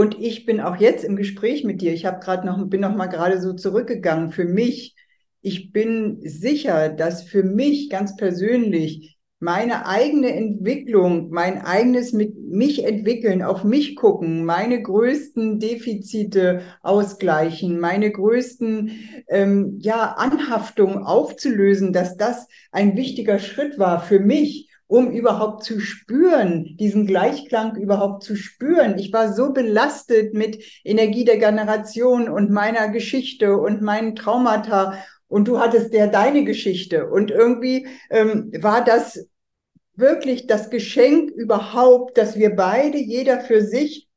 Und 0.00 0.18
ich 0.18 0.46
bin 0.46 0.62
auch 0.62 0.76
jetzt 0.76 1.04
im 1.04 1.14
Gespräch 1.14 1.62
mit 1.62 1.82
dir. 1.82 1.92
Ich 1.92 2.06
habe 2.06 2.24
gerade 2.24 2.46
noch, 2.46 2.66
bin 2.68 2.80
noch 2.80 2.96
mal 2.96 3.08
gerade 3.08 3.38
so 3.38 3.52
zurückgegangen. 3.52 4.32
Für 4.32 4.46
mich, 4.46 4.96
ich 5.42 5.72
bin 5.72 6.22
sicher, 6.24 6.88
dass 6.88 7.22
für 7.22 7.42
mich 7.42 7.90
ganz 7.90 8.16
persönlich 8.16 9.18
meine 9.40 9.84
eigene 9.84 10.34
Entwicklung, 10.34 11.28
mein 11.28 11.60
eigenes 11.60 12.14
mit 12.14 12.34
mich 12.34 12.82
entwickeln, 12.86 13.42
auf 13.42 13.62
mich 13.62 13.94
gucken, 13.94 14.46
meine 14.46 14.80
größten 14.80 15.58
Defizite 15.58 16.62
ausgleichen, 16.80 17.78
meine 17.78 18.10
größten 18.10 18.92
ähm, 19.28 19.76
ja 19.80 20.14
Anhaftungen 20.16 21.04
aufzulösen, 21.04 21.92
dass 21.92 22.16
das 22.16 22.48
ein 22.72 22.96
wichtiger 22.96 23.38
Schritt 23.38 23.78
war 23.78 24.00
für 24.00 24.18
mich 24.18 24.69
um 24.90 25.12
überhaupt 25.12 25.62
zu 25.62 25.78
spüren, 25.78 26.76
diesen 26.76 27.06
Gleichklang 27.06 27.76
überhaupt 27.76 28.24
zu 28.24 28.34
spüren. 28.34 28.98
Ich 28.98 29.12
war 29.12 29.32
so 29.32 29.52
belastet 29.52 30.34
mit 30.34 30.64
Energie 30.82 31.24
der 31.24 31.38
Generation 31.38 32.28
und 32.28 32.50
meiner 32.50 32.88
Geschichte 32.88 33.56
und 33.56 33.82
meinen 33.82 34.16
Traumata. 34.16 34.94
Und 35.28 35.46
du 35.46 35.60
hattest 35.60 35.94
ja 35.94 36.08
deine 36.08 36.42
Geschichte. 36.42 37.08
Und 37.08 37.30
irgendwie 37.30 37.86
ähm, 38.10 38.50
war 38.58 38.84
das 38.84 39.28
wirklich 39.94 40.48
das 40.48 40.70
Geschenk 40.70 41.30
überhaupt, 41.30 42.18
dass 42.18 42.36
wir 42.36 42.56
beide, 42.56 42.98
jeder 42.98 43.40
für 43.40 43.62
sich, 43.62 44.08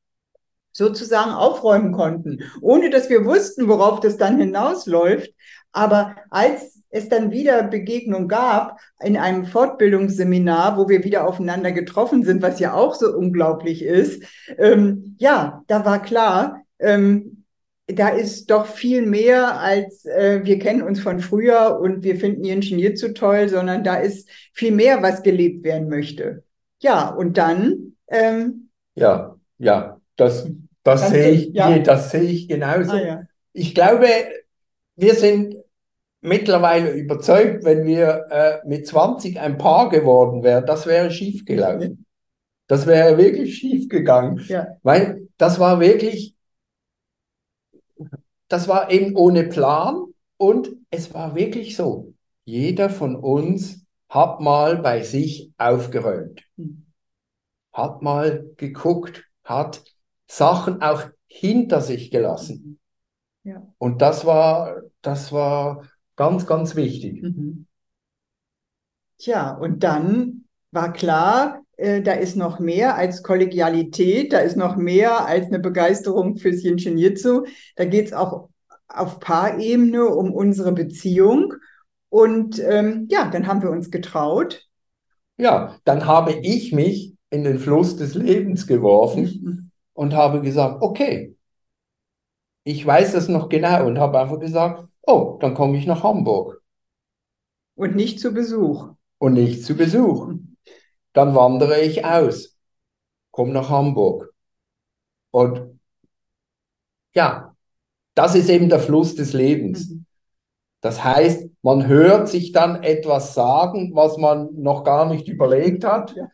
sozusagen 0.76 1.30
aufräumen 1.30 1.92
konnten, 1.92 2.40
ohne 2.60 2.90
dass 2.90 3.08
wir 3.08 3.26
wussten, 3.26 3.68
worauf 3.68 4.00
das 4.00 4.18
dann 4.18 4.40
hinausläuft. 4.40 5.32
Aber 5.74 6.16
als 6.30 6.80
es 6.90 7.10
dann 7.10 7.32
wieder 7.32 7.64
Begegnung 7.64 8.28
gab 8.28 8.80
in 9.04 9.18
einem 9.18 9.46
Fortbildungsseminar, 9.46 10.78
wo 10.78 10.88
wir 10.88 11.04
wieder 11.04 11.28
aufeinander 11.28 11.72
getroffen 11.72 12.24
sind, 12.24 12.42
was 12.42 12.60
ja 12.60 12.74
auch 12.74 12.94
so 12.94 13.08
unglaublich 13.18 13.84
ist, 13.84 14.24
ähm, 14.58 15.16
ja, 15.20 15.64
da 15.68 15.84
war 15.86 16.02
klar, 16.02 16.62
ähm, 16.80 17.44
da 17.88 18.10
ist 18.10 18.50
doch 18.50 18.68
viel 18.68 19.06
mehr 19.06 19.60
als 19.60 20.06
äh, 20.06 20.42
wir 20.44 20.60
kennen 20.60 20.84
uns 20.84 21.02
von 21.02 21.20
früher 21.20 21.80
und 21.82 22.04
wir 22.04 22.16
finden 22.16 22.44
Ihren 22.44 22.62
Schnier 22.62 22.96
zu 22.96 23.14
toll, 23.14 23.50
sondern 23.50 23.84
da 23.84 23.96
ist 23.96 24.30
viel 24.54 24.72
mehr, 24.72 25.02
was 25.02 25.24
gelebt 25.24 25.64
werden 25.64 25.90
möchte. 25.90 26.44
Ja, 26.80 27.10
und 27.10 27.38
dann, 27.38 27.96
ähm, 28.08 28.70
Ja, 28.96 29.36
ja, 29.58 30.00
das, 30.16 30.48
das 30.84 31.10
sehe 31.10 31.32
ich, 31.32 31.54
ja. 31.54 31.80
das 31.80 32.12
sehe 32.12 32.22
ich 32.22 32.48
genauso. 32.48 32.92
ah, 32.92 33.02
ja. 33.02 33.24
Ich 33.52 33.74
glaube, 33.74 34.08
wir 34.96 35.16
sind 35.16 35.56
mittlerweile 36.24 36.92
überzeugt, 36.94 37.64
wenn 37.64 37.86
wir 37.86 38.26
äh, 38.30 38.68
mit 38.68 38.88
20 38.88 39.40
ein 39.40 39.58
Paar 39.58 39.90
geworden 39.90 40.44
wären, 40.44 40.66
das 40.66 40.86
wäre 40.88 41.12
schief 41.12 41.46
gelaufen. 41.46 42.06
Das 42.68 42.88
wäre 42.88 43.18
wirklich 43.18 43.58
schief 43.58 43.90
gegangen, 43.90 44.42
Ja. 44.48 44.68
weil 44.84 45.28
das 45.38 45.60
war 45.60 45.80
wirklich, 45.80 46.36
das 48.48 48.68
war 48.68 48.90
eben 48.92 49.16
ohne 49.16 49.44
Plan 49.44 50.06
und 50.38 50.70
es 50.90 51.14
war 51.14 51.36
wirklich 51.36 51.76
so. 51.76 52.14
Jeder 52.46 52.90
von 52.90 53.16
uns 53.16 53.86
hat 54.10 54.40
mal 54.40 54.78
bei 54.78 55.02
sich 55.02 55.52
aufgeräumt, 55.58 56.44
hat 57.74 58.02
mal 58.02 58.46
geguckt, 58.58 59.26
hat 59.44 59.84
Sachen 60.28 60.82
auch 60.82 61.04
hinter 61.28 61.82
sich 61.82 62.12
gelassen. 62.12 62.80
Ja. 63.44 63.68
Und 63.78 64.02
das 64.02 64.26
war, 64.26 64.82
das 65.02 65.32
war 65.32 65.84
ganz, 66.16 66.46
ganz 66.46 66.76
wichtig. 66.76 67.22
Mhm. 67.24 67.68
Tja, 69.18 69.52
und 69.52 69.84
dann 69.84 70.46
war 70.72 70.92
klar, 70.92 71.62
äh, 71.78 72.02
da 72.02 72.14
ist 72.14 72.36
noch 72.36 72.60
mehr 72.60 72.96
als 72.96 73.24
Kollegialität, 73.24 74.34
da 74.34 74.40
ist 74.40 74.58
noch 74.58 74.76
mehr 74.76 75.26
als 75.26 75.48
eine 75.48 75.60
Begeisterung 75.60 76.38
fürs 76.38 76.64
Jinshin 76.64 76.98
Jitsu. 76.98 77.46
Da 77.76 77.86
geht 77.86 78.08
es 78.08 78.14
auch 78.14 78.50
auf 78.88 79.20
Paarebene 79.20 80.06
um 80.06 80.34
unsere 80.34 80.72
Beziehung. 80.72 81.54
Und 82.10 82.60
ähm, 82.60 83.08
ja, 83.10 83.30
dann 83.30 83.48
haben 83.48 83.62
wir 83.62 83.72
uns 83.72 83.90
getraut. 83.90 84.68
Ja, 85.38 85.76
dann 85.84 86.06
habe 86.06 86.34
ich 86.34 86.72
mich 86.74 87.16
in 87.30 87.44
den 87.44 87.60
Fluss 87.60 87.96
des 87.98 88.14
Lebens 88.14 88.68
geworfen 88.68 89.24
Mhm. 89.42 89.72
und 89.94 90.14
habe 90.14 90.42
gesagt, 90.42 90.82
okay, 90.82 91.36
ich 92.64 92.86
weiß 92.86 93.14
das 93.14 93.28
noch 93.28 93.50
genau 93.50 93.86
und 93.88 94.00
habe 94.00 94.20
einfach 94.20 94.40
gesagt, 94.40 94.88
oh, 95.08 95.38
dann 95.40 95.54
komme 95.54 95.78
ich 95.78 95.86
nach 95.86 96.04
Hamburg 96.04 96.62
Und 97.76 97.96
nicht 97.96 98.20
zu 98.20 98.34
Besuch. 98.34 98.90
und 99.20 99.34
nicht 99.34 99.64
zu 99.64 99.76
Besuch. 99.76 100.34
Dann 101.14 101.36
wandere 101.36 101.80
ich 101.82 102.06
aus, 102.06 102.58
komme 103.32 103.54
nach 103.54 103.70
Hamburg. 103.70 104.34
Und 105.32 105.80
ja, 107.16 107.56
das 108.16 108.36
ist 108.36 108.50
eben 108.50 108.70
der 108.70 108.80
Fluss 108.80 109.16
des 109.16 109.34
Lebens. 109.34 109.90
Mhm. 109.90 110.06
Das 110.82 111.04
heißt, 111.04 111.48
man 111.62 111.88
hört 111.88 112.28
sich 112.28 112.52
dann 112.52 112.84
etwas 112.84 113.34
sagen, 113.34 113.92
was 113.96 114.18
man 114.18 114.50
noch 114.56 114.84
gar 114.84 115.06
nicht 115.08 115.28
überlegt 115.28 115.86
hat, 115.86 116.16
Ja. 116.16 116.28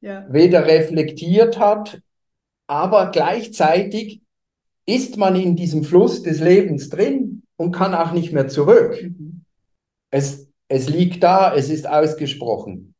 Ja. 0.00 0.26
weder 0.28 0.66
reflektiert 0.66 1.58
hat, 1.58 2.00
aber 2.68 3.10
gleichzeitig 3.10 4.22
ist 4.86 5.16
man 5.16 5.34
in 5.36 5.56
diesem 5.56 5.82
Fluss 5.84 6.22
des 6.22 6.40
Lebens 6.40 6.88
drin 6.88 7.27
und 7.58 7.72
kann 7.72 7.94
auch 7.94 8.12
nicht 8.12 8.32
mehr 8.32 8.48
zurück. 8.48 8.96
Mhm. 9.02 9.44
Es, 10.10 10.48
es 10.68 10.88
liegt 10.88 11.22
da, 11.22 11.54
es 11.54 11.68
ist 11.68 11.86
ausgesprochen. 11.86 12.94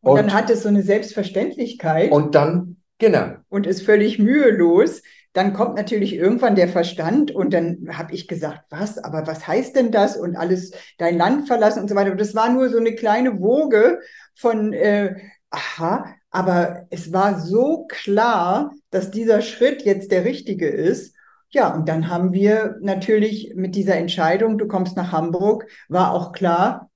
Und, 0.00 0.12
und 0.12 0.16
dann 0.16 0.32
hat 0.32 0.48
es 0.48 0.62
so 0.62 0.68
eine 0.68 0.82
Selbstverständlichkeit. 0.82 2.12
Und 2.12 2.34
dann, 2.34 2.76
genau. 2.98 3.34
Und 3.48 3.66
ist 3.66 3.82
völlig 3.82 4.18
mühelos. 4.18 5.02
Dann 5.32 5.52
kommt 5.52 5.74
natürlich 5.74 6.14
irgendwann 6.14 6.54
der 6.54 6.68
Verstand 6.68 7.30
und 7.30 7.52
dann 7.52 7.88
habe 7.92 8.14
ich 8.14 8.26
gesagt, 8.26 8.62
was, 8.70 8.96
aber 8.96 9.26
was 9.26 9.46
heißt 9.46 9.76
denn 9.76 9.90
das 9.90 10.16
und 10.16 10.34
alles 10.34 10.70
dein 10.96 11.18
Land 11.18 11.46
verlassen 11.46 11.82
und 11.82 11.88
so 11.88 11.94
weiter. 11.94 12.12
Und 12.12 12.20
das 12.20 12.34
war 12.34 12.50
nur 12.50 12.70
so 12.70 12.78
eine 12.78 12.94
kleine 12.94 13.38
Woge 13.40 14.00
von, 14.34 14.72
äh, 14.72 15.16
aha, 15.50 16.06
aber 16.30 16.86
es 16.88 17.12
war 17.12 17.40
so 17.40 17.86
klar, 17.88 18.72
dass 18.90 19.10
dieser 19.10 19.42
Schritt 19.42 19.82
jetzt 19.82 20.10
der 20.10 20.24
richtige 20.24 20.68
ist. 20.68 21.15
Ja, 21.50 21.74
und 21.74 21.88
dann 21.88 22.08
haben 22.08 22.32
wir 22.32 22.76
natürlich 22.80 23.52
mit 23.54 23.74
dieser 23.76 23.96
Entscheidung, 23.96 24.58
du 24.58 24.66
kommst 24.66 24.96
nach 24.96 25.12
Hamburg, 25.12 25.66
war 25.88 26.12
auch 26.12 26.32
klar, 26.32 26.90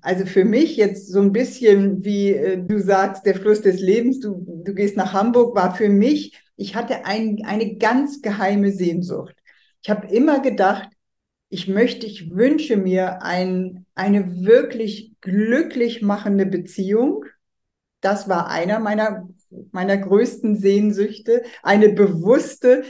also 0.00 0.26
für 0.26 0.44
mich 0.44 0.76
jetzt 0.76 1.08
so 1.08 1.20
ein 1.20 1.32
bisschen, 1.32 2.04
wie 2.04 2.30
äh, 2.32 2.58
du 2.58 2.80
sagst, 2.80 3.24
der 3.26 3.36
Fluss 3.36 3.62
des 3.62 3.80
Lebens, 3.80 4.20
du, 4.20 4.62
du 4.64 4.74
gehst 4.74 4.96
nach 4.96 5.12
Hamburg, 5.12 5.54
war 5.54 5.74
für 5.74 5.88
mich, 5.88 6.36
ich 6.56 6.74
hatte 6.74 7.04
ein, 7.06 7.42
eine 7.44 7.76
ganz 7.76 8.20
geheime 8.20 8.72
Sehnsucht. 8.72 9.36
Ich 9.82 9.90
habe 9.90 10.08
immer 10.08 10.40
gedacht, 10.40 10.88
ich 11.48 11.68
möchte, 11.68 12.06
ich 12.06 12.30
wünsche 12.34 12.76
mir 12.76 13.22
ein, 13.22 13.86
eine 13.94 14.44
wirklich 14.44 15.12
glücklich 15.20 16.02
machende 16.02 16.44
Beziehung. 16.44 17.24
Das 18.00 18.28
war 18.28 18.48
einer 18.48 18.80
meiner, 18.80 19.28
meiner 19.70 19.96
größten 19.96 20.56
Sehnsüchte, 20.56 21.42
eine 21.62 21.88
bewusste 21.90 22.82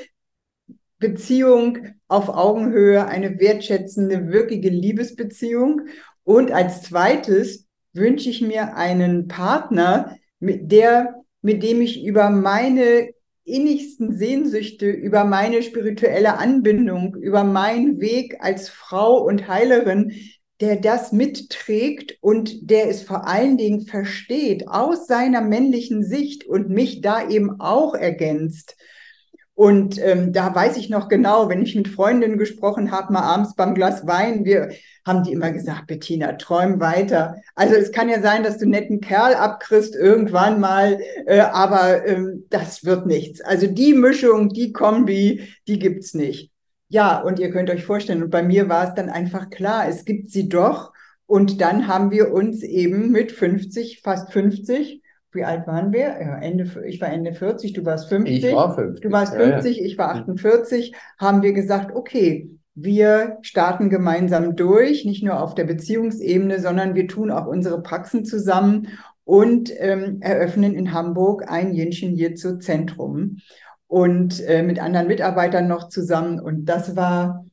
Beziehung 0.98 1.78
auf 2.08 2.28
Augenhöhe, 2.28 3.06
eine 3.06 3.38
wertschätzende, 3.38 4.28
wirkliche 4.28 4.68
Liebesbeziehung. 4.68 5.82
Und 6.24 6.52
als 6.52 6.82
zweites 6.82 7.66
wünsche 7.92 8.30
ich 8.30 8.42
mir 8.42 8.76
einen 8.76 9.28
Partner, 9.28 10.16
mit 10.40 10.70
der, 10.70 11.24
mit 11.42 11.62
dem 11.62 11.80
ich 11.80 12.04
über 12.04 12.30
meine 12.30 13.10
innigsten 13.44 14.16
Sehnsüchte, 14.16 14.90
über 14.90 15.24
meine 15.24 15.62
spirituelle 15.62 16.38
Anbindung, 16.38 17.16
über 17.16 17.44
meinen 17.44 18.00
Weg 18.00 18.36
als 18.40 18.68
Frau 18.68 19.24
und 19.24 19.48
Heilerin, 19.48 20.12
der 20.60 20.76
das 20.76 21.12
mitträgt 21.12 22.18
und 22.20 22.70
der 22.70 22.88
es 22.88 23.02
vor 23.02 23.26
allen 23.26 23.56
Dingen 23.56 23.86
versteht 23.86 24.68
aus 24.68 25.06
seiner 25.06 25.40
männlichen 25.40 26.04
Sicht 26.04 26.46
und 26.46 26.68
mich 26.68 27.00
da 27.00 27.28
eben 27.28 27.60
auch 27.60 27.94
ergänzt. 27.94 28.76
Und 29.58 30.00
ähm, 30.00 30.32
da 30.32 30.54
weiß 30.54 30.76
ich 30.76 30.88
noch 30.88 31.08
genau, 31.08 31.48
wenn 31.48 31.62
ich 31.62 31.74
mit 31.74 31.88
Freundinnen 31.88 32.38
gesprochen 32.38 32.92
habe, 32.92 33.12
mal 33.12 33.22
abends 33.22 33.56
beim 33.56 33.74
Glas 33.74 34.06
Wein, 34.06 34.44
wir 34.44 34.70
haben 35.04 35.24
die 35.24 35.32
immer 35.32 35.50
gesagt, 35.50 35.88
Bettina, 35.88 36.34
träum 36.34 36.78
weiter. 36.78 37.42
Also 37.56 37.74
es 37.74 37.90
kann 37.90 38.08
ja 38.08 38.22
sein, 38.22 38.44
dass 38.44 38.58
du 38.58 38.68
netten 38.68 39.00
Kerl 39.00 39.34
abkriegst 39.34 39.96
irgendwann 39.96 40.60
mal, 40.60 41.00
äh, 41.26 41.40
aber 41.40 42.06
ähm, 42.06 42.44
das 42.50 42.84
wird 42.84 43.06
nichts. 43.06 43.40
Also 43.40 43.66
die 43.66 43.94
Mischung, 43.94 44.50
die 44.50 44.72
Kombi, 44.72 45.48
die 45.66 45.80
gibt's 45.80 46.14
nicht. 46.14 46.52
Ja, 46.88 47.20
und 47.20 47.40
ihr 47.40 47.50
könnt 47.50 47.68
euch 47.68 47.84
vorstellen, 47.84 48.22
und 48.22 48.30
bei 48.30 48.44
mir 48.44 48.68
war 48.68 48.86
es 48.86 48.94
dann 48.94 49.10
einfach 49.10 49.50
klar, 49.50 49.88
es 49.88 50.04
gibt 50.04 50.30
sie 50.30 50.48
doch. 50.48 50.92
Und 51.26 51.60
dann 51.60 51.88
haben 51.88 52.12
wir 52.12 52.32
uns 52.32 52.62
eben 52.62 53.10
mit 53.10 53.32
50, 53.32 54.02
fast 54.04 54.32
50, 54.32 55.02
wie 55.32 55.44
alt 55.44 55.66
waren 55.66 55.92
wir? 55.92 56.20
Ja, 56.20 56.38
Ende, 56.38 56.68
ich 56.86 57.00
war 57.00 57.08
Ende 57.08 57.32
40, 57.32 57.72
du 57.72 57.84
warst 57.84 58.08
50. 58.08 58.44
Ich 58.44 58.54
war 58.54 58.74
50. 58.74 59.02
Du 59.02 59.12
warst 59.12 59.34
50, 59.34 59.76
ja, 59.76 59.82
ja. 59.82 59.86
ich 59.88 59.98
war 59.98 60.14
48. 60.14 60.94
Haben 61.18 61.42
wir 61.42 61.52
gesagt, 61.52 61.94
okay, 61.94 62.50
wir 62.74 63.38
starten 63.42 63.90
gemeinsam 63.90 64.54
durch, 64.54 65.04
nicht 65.04 65.24
nur 65.24 65.42
auf 65.42 65.54
der 65.54 65.64
Beziehungsebene, 65.64 66.60
sondern 66.60 66.94
wir 66.94 67.08
tun 67.08 67.30
auch 67.30 67.46
unsere 67.46 67.82
Praxen 67.82 68.24
zusammen 68.24 68.88
und 69.24 69.72
ähm, 69.78 70.22
eröffnen 70.22 70.74
in 70.74 70.92
Hamburg 70.92 71.50
ein 71.50 71.74
Jinshin 71.74 72.14
Jitsu 72.14 72.58
Zentrum 72.58 73.38
und 73.88 74.40
äh, 74.46 74.62
mit 74.62 74.78
anderen 74.78 75.08
Mitarbeitern 75.08 75.66
noch 75.66 75.88
zusammen. 75.88 76.38
Und 76.40 76.66
das 76.66 76.94
war, 76.94 77.44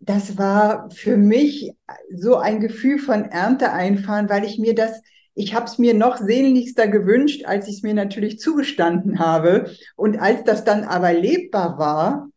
das 0.00 0.38
war 0.38 0.90
für 0.90 1.16
mich 1.16 1.72
so 2.14 2.36
ein 2.36 2.60
Gefühl 2.60 2.98
von 2.98 3.24
Ernte 3.24 3.72
einfahren, 3.72 4.30
weil 4.30 4.44
ich 4.44 4.58
mir 4.58 4.74
das 4.74 5.02
ich 5.36 5.54
habe 5.54 5.66
es 5.66 5.78
mir 5.78 5.92
noch 5.92 6.16
sehnlichster 6.16 6.88
gewünscht, 6.88 7.44
als 7.44 7.68
ich 7.68 7.76
es 7.76 7.82
mir 7.82 7.92
natürlich 7.92 8.40
zugestanden 8.40 9.18
habe. 9.18 9.70
Und 9.94 10.18
als 10.18 10.44
das 10.44 10.64
dann 10.64 10.84
aber 10.84 11.12
lebbar 11.12 11.78
war, 11.78 12.28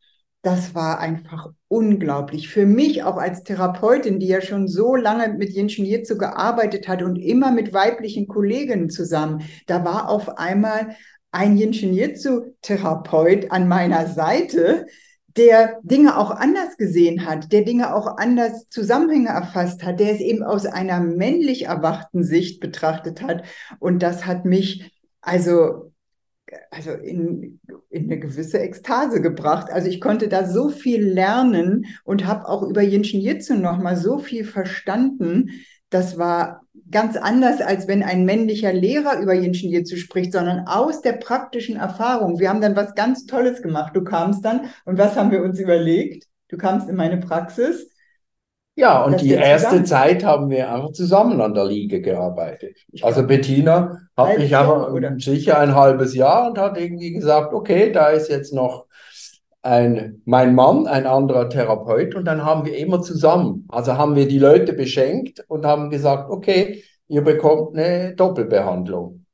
das 0.41 0.75
war 0.75 0.99
einfach 0.99 1.49
unglaublich. 1.69 2.49
Für 2.49 2.65
mich 2.65 3.03
auch 3.03 3.15
als 3.15 3.43
Therapeutin, 3.43 4.19
die 4.19 4.27
ja 4.27 4.41
schon 4.41 4.67
so 4.67 4.97
lange 4.97 5.33
mit 5.33 5.51
Jinshin 5.51 5.85
Jitsu 5.85 6.17
gearbeitet 6.17 6.89
hat 6.89 7.01
und 7.01 7.15
immer 7.15 7.51
mit 7.51 7.73
weiblichen 7.73 8.27
Kolleginnen 8.27 8.89
zusammen, 8.89 9.43
da 9.65 9.85
war 9.85 10.09
auf 10.09 10.37
einmal 10.37 10.95
ein 11.31 11.55
Jinshin 11.55 11.93
Jitsu 11.93 12.53
Therapeut 12.61 13.49
an 13.49 13.69
meiner 13.69 14.07
Seite, 14.07 14.87
der 15.39 15.79
Dinge 15.83 16.17
auch 16.17 16.31
anders 16.31 16.75
gesehen 16.75 17.25
hat, 17.25 17.53
der 17.53 17.61
Dinge 17.61 17.95
auch 17.95 18.17
anders 18.17 18.67
Zusammenhänge 18.67 19.29
erfasst 19.29 19.85
hat, 19.85 20.01
der 20.01 20.11
es 20.11 20.19
eben 20.19 20.43
aus 20.43 20.65
einer 20.65 20.99
männlich 20.99 21.65
erwachten 21.65 22.25
Sicht 22.25 22.59
betrachtet 22.59 23.21
hat. 23.21 23.43
Und 23.79 24.03
das 24.03 24.25
hat 24.25 24.43
mich 24.43 24.91
also, 25.21 25.93
also 26.71 26.91
in, 26.91 27.61
in 27.89 28.03
eine 28.03 28.19
gewisse 28.19 28.59
Ekstase 28.59 29.21
gebracht. 29.21 29.71
Also 29.71 29.87
ich 29.87 30.01
konnte 30.01 30.27
da 30.27 30.45
so 30.45 30.67
viel 30.67 31.05
lernen 31.05 31.85
und 32.03 32.27
habe 32.27 32.49
auch 32.49 32.63
über 32.63 32.81
Jinshin 32.81 33.21
Jitsu 33.21 33.55
nochmal 33.55 33.95
so 33.95 34.19
viel 34.19 34.43
verstanden. 34.43 35.51
Das 35.89 36.17
war 36.17 36.63
ganz 36.91 37.15
anders, 37.17 37.61
als 37.61 37.87
wenn 37.87 38.03
ein 38.03 38.25
männlicher 38.25 38.73
Lehrer 38.73 39.19
über 39.19 39.33
Jinshin 39.33 39.71
Jitsu 39.71 39.95
spricht, 39.95 40.33
sondern 40.33 40.67
aus 40.67 41.01
der 41.01 41.13
praktischen 41.13 41.77
Erfahrung. 41.77 42.39
Wir 42.39 42.49
haben 42.49 42.61
dann 42.61 42.75
was 42.75 42.95
ganz 42.95 43.25
Tolles 43.25 43.61
gemacht. 43.61 43.95
Du 43.95 44.03
kamst 44.03 44.43
dann 44.43 44.69
und 44.85 44.97
was 44.97 45.15
haben 45.15 45.31
wir 45.31 45.43
uns 45.43 45.59
überlegt? 45.59 46.25
Du 46.47 46.57
kamst 46.57 46.89
in 46.89 46.95
meine 46.95 47.17
Praxis. 47.17 47.89
Ja, 48.75 49.03
und 49.03 49.19
die 49.21 49.31
erste 49.31 49.69
zusammen. 49.69 49.85
Zeit 49.85 50.23
haben 50.23 50.49
wir 50.49 50.73
einfach 50.73 50.93
zusammen 50.93 51.41
an 51.41 51.53
der 51.53 51.65
Liege 51.65 52.01
gearbeitet. 52.01 52.77
Also 53.01 53.27
Bettina 53.27 53.99
hat 54.15 54.37
mich 54.37 54.55
aber 54.55 54.97
sicher 55.19 55.59
ein 55.59 55.75
halbes 55.75 56.15
Jahr 56.15 56.49
und 56.49 56.57
hat 56.57 56.77
irgendwie 56.77 57.11
gesagt, 57.11 57.53
okay, 57.53 57.91
da 57.91 58.07
ist 58.07 58.29
jetzt 58.29 58.53
noch 58.53 58.85
ein, 59.69 60.21
mein 60.25 60.55
Mann, 60.55 60.87
ein 60.87 61.05
anderer 61.05 61.49
Therapeut, 61.49 62.15
und 62.15 62.25
dann 62.25 62.43
haben 62.43 62.65
wir 62.65 62.75
immer 62.77 63.01
zusammen, 63.01 63.67
also 63.69 63.97
haben 63.97 64.15
wir 64.15 64.27
die 64.27 64.39
Leute 64.39 64.73
beschenkt 64.73 65.45
und 65.47 65.65
haben 65.65 65.89
gesagt, 65.89 66.29
okay, 66.29 66.83
ihr 67.07 67.23
bekommt 67.23 67.77
eine 67.77 68.15
Doppelbehandlung. 68.15 69.25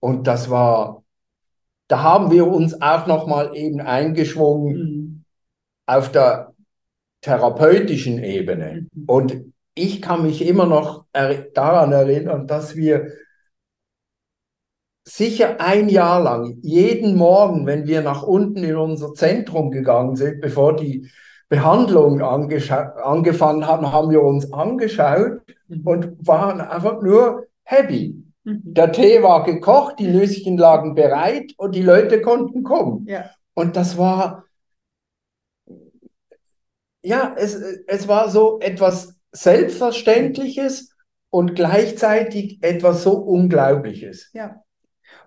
Und 0.00 0.26
das 0.26 0.50
war, 0.50 1.02
da 1.88 2.02
haben 2.02 2.30
wir 2.30 2.46
uns 2.46 2.80
auch 2.80 3.06
nochmal 3.06 3.56
eben 3.56 3.80
eingeschwungen 3.80 4.76
mhm. 4.76 5.24
auf 5.86 6.12
der 6.12 6.52
therapeutischen 7.22 8.22
Ebene. 8.22 8.86
Mhm. 8.92 9.04
Und 9.06 9.36
ich 9.74 10.02
kann 10.02 10.22
mich 10.22 10.46
immer 10.46 10.66
noch 10.66 11.06
er 11.12 11.34
daran 11.54 11.92
erinnern, 11.92 12.46
dass 12.46 12.76
wir 12.76 13.12
sicher 15.08 15.60
ein 15.60 15.88
Jahr 15.88 16.22
lang, 16.22 16.58
jeden 16.62 17.16
Morgen, 17.16 17.66
wenn 17.66 17.86
wir 17.86 18.02
nach 18.02 18.22
unten 18.22 18.62
in 18.62 18.76
unser 18.76 19.14
Zentrum 19.14 19.70
gegangen 19.70 20.16
sind, 20.16 20.40
bevor 20.40 20.76
die 20.76 21.10
Behandlung 21.48 22.20
angefangen 22.20 23.66
haben, 23.66 23.92
haben 23.92 24.10
wir 24.10 24.22
uns 24.22 24.52
angeschaut 24.52 25.40
mhm. 25.68 25.86
und 25.86 26.26
waren 26.26 26.60
einfach 26.60 27.00
nur 27.00 27.46
happy. 27.64 28.22
Mhm. 28.44 28.62
Der 28.64 28.92
Tee 28.92 29.22
war 29.22 29.44
gekocht, 29.44 29.98
die 29.98 30.08
Nüsschen 30.08 30.58
lagen 30.58 30.94
bereit 30.94 31.52
und 31.56 31.74
die 31.74 31.82
Leute 31.82 32.20
konnten 32.20 32.62
kommen. 32.62 33.06
Ja. 33.06 33.30
Und 33.54 33.76
das 33.76 33.96
war, 33.96 34.44
ja, 37.02 37.34
es, 37.36 37.54
es 37.86 38.08
war 38.08 38.28
so 38.28 38.58
etwas 38.60 39.14
Selbstverständliches 39.32 40.94
und 41.30 41.54
gleichzeitig 41.54 42.58
etwas 42.62 43.02
so 43.02 43.12
Unglaubliches. 43.12 44.30
Ja. 44.34 44.62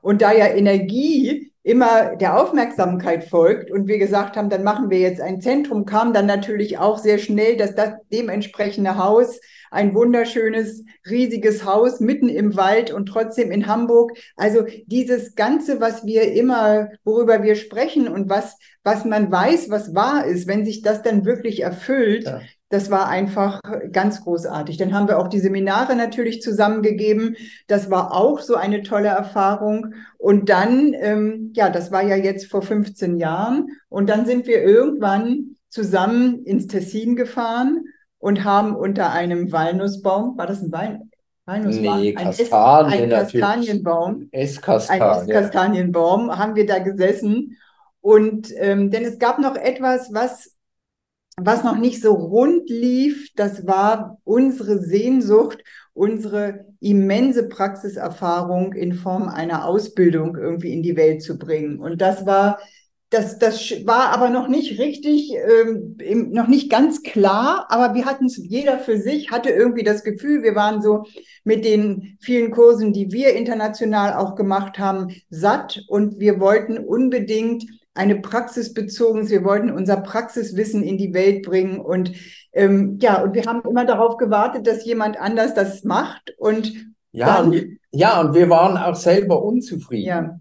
Und 0.01 0.21
da 0.21 0.33
ja 0.33 0.47
Energie 0.47 1.51
immer 1.63 2.15
der 2.15 2.39
Aufmerksamkeit 2.39 3.23
folgt 3.25 3.69
und 3.69 3.87
wir 3.87 3.99
gesagt 3.99 4.35
haben, 4.35 4.49
dann 4.49 4.63
machen 4.63 4.89
wir 4.89 4.99
jetzt 4.99 5.21
ein 5.21 5.41
Zentrum, 5.41 5.85
kam 5.85 6.11
dann 6.11 6.25
natürlich 6.25 6.79
auch 6.79 6.97
sehr 6.97 7.19
schnell, 7.19 7.55
dass 7.55 7.75
das 7.75 7.91
dementsprechende 8.11 8.97
Haus, 8.97 9.39
ein 9.69 9.93
wunderschönes, 9.93 10.83
riesiges 11.09 11.63
Haus 11.63 11.99
mitten 11.99 12.27
im 12.29 12.57
Wald 12.57 12.91
und 12.91 13.05
trotzdem 13.05 13.51
in 13.51 13.67
Hamburg. 13.67 14.11
Also 14.35 14.65
dieses 14.87 15.35
Ganze, 15.35 15.79
was 15.79 16.05
wir 16.05 16.33
immer, 16.33 16.89
worüber 17.03 17.41
wir 17.43 17.55
sprechen 17.55 18.07
und 18.07 18.27
was, 18.27 18.57
was 18.83 19.05
man 19.05 19.31
weiß, 19.31 19.69
was 19.69 19.95
wahr 19.95 20.25
ist, 20.25 20.47
wenn 20.47 20.65
sich 20.65 20.81
das 20.81 21.03
dann 21.03 21.25
wirklich 21.25 21.61
erfüllt, 21.61 22.25
ja 22.25 22.41
das 22.71 22.89
war 22.89 23.09
einfach 23.09 23.59
ganz 23.91 24.23
großartig. 24.23 24.77
Dann 24.77 24.93
haben 24.93 25.09
wir 25.09 25.19
auch 25.19 25.27
die 25.27 25.39
Seminare 25.39 25.95
natürlich 25.95 26.41
zusammengegeben. 26.41 27.35
Das 27.67 27.91
war 27.91 28.13
auch 28.13 28.39
so 28.39 28.55
eine 28.55 28.81
tolle 28.81 29.09
Erfahrung. 29.09 29.93
Und 30.17 30.49
dann, 30.49 30.93
ähm, 30.93 31.51
ja, 31.53 31.69
das 31.69 31.91
war 31.91 32.01
ja 32.01 32.15
jetzt 32.15 32.49
vor 32.49 32.61
15 32.61 33.17
Jahren. 33.17 33.67
Und 33.89 34.09
dann 34.09 34.25
sind 34.25 34.47
wir 34.47 34.63
irgendwann 34.63 35.57
zusammen 35.69 36.43
ins 36.45 36.67
Tessin 36.67 37.17
gefahren 37.17 37.83
und 38.19 38.45
haben 38.45 38.73
unter 38.73 39.11
einem 39.11 39.51
Walnussbaum, 39.51 40.37
war 40.37 40.47
das 40.47 40.61
ein 40.61 40.71
Wein? 40.71 41.11
Walnussbaum? 41.45 41.99
Nee, 41.99 42.15
ein, 42.15 42.25
Kastanien, 42.25 43.03
ein 43.03 43.09
Kastanienbaum. 43.09 44.29
Esskastanien. 44.31 45.03
Ein 45.03 45.29
Esskastanienbaum 45.29 46.37
haben 46.37 46.55
wir 46.55 46.65
da 46.65 46.79
gesessen. 46.79 47.57
Und 47.99 48.47
ähm, 48.55 48.91
denn 48.91 49.03
es 49.03 49.19
gab 49.19 49.39
noch 49.39 49.55
etwas, 49.55 50.13
was 50.13 50.55
was 51.37 51.63
noch 51.63 51.77
nicht 51.77 52.01
so 52.01 52.13
rund 52.13 52.69
lief, 52.69 53.29
das 53.35 53.65
war 53.65 54.17
unsere 54.23 54.79
Sehnsucht, 54.79 55.63
unsere 55.93 56.65
immense 56.79 57.47
Praxiserfahrung 57.47 58.73
in 58.73 58.93
Form 58.93 59.27
einer 59.27 59.65
Ausbildung 59.65 60.37
irgendwie 60.37 60.73
in 60.73 60.83
die 60.83 60.95
Welt 60.95 61.21
zu 61.21 61.37
bringen. 61.37 61.79
Und 61.79 62.01
das 62.01 62.25
war, 62.25 62.59
das, 63.09 63.39
das 63.39 63.71
war 63.85 64.09
aber 64.09 64.29
noch 64.29 64.47
nicht 64.47 64.79
richtig, 64.79 65.33
ähm, 65.33 66.31
noch 66.31 66.47
nicht 66.47 66.69
ganz 66.69 67.03
klar, 67.03 67.65
aber 67.69 67.93
wir 67.93 68.05
hatten 68.05 68.25
es, 68.25 68.37
jeder 68.37 68.79
für 68.79 68.97
sich 68.97 69.31
hatte 69.31 69.49
irgendwie 69.49 69.83
das 69.83 70.03
Gefühl, 70.03 70.43
wir 70.43 70.55
waren 70.55 70.81
so 70.81 71.03
mit 71.43 71.65
den 71.65 72.17
vielen 72.21 72.51
Kursen, 72.51 72.93
die 72.93 73.11
wir 73.11 73.33
international 73.33 74.13
auch 74.13 74.35
gemacht 74.35 74.79
haben, 74.79 75.13
satt 75.29 75.81
und 75.87 76.19
wir 76.19 76.39
wollten 76.39 76.77
unbedingt 76.77 77.65
eine 77.93 78.15
praxisbezogenes, 78.15 79.29
wir 79.29 79.43
wollten 79.43 79.71
unser 79.71 79.97
Praxiswissen 79.97 80.81
in 80.83 80.97
die 80.97 81.13
Welt 81.13 81.43
bringen 81.43 81.79
und 81.79 82.13
ähm, 82.53 82.97
ja, 83.01 83.21
und 83.21 83.33
wir 83.33 83.45
haben 83.45 83.61
immer 83.69 83.85
darauf 83.85 84.17
gewartet, 84.17 84.65
dass 84.67 84.85
jemand 84.85 85.19
anders 85.19 85.53
das 85.53 85.83
macht 85.83 86.33
und 86.37 86.73
ja, 87.11 87.41
und, 87.41 87.77
ja, 87.91 88.21
und 88.21 88.33
wir 88.33 88.49
waren 88.49 88.77
auch 88.77 88.95
selber 88.95 89.43
unzufrieden, 89.43 90.07
ja. 90.07 90.39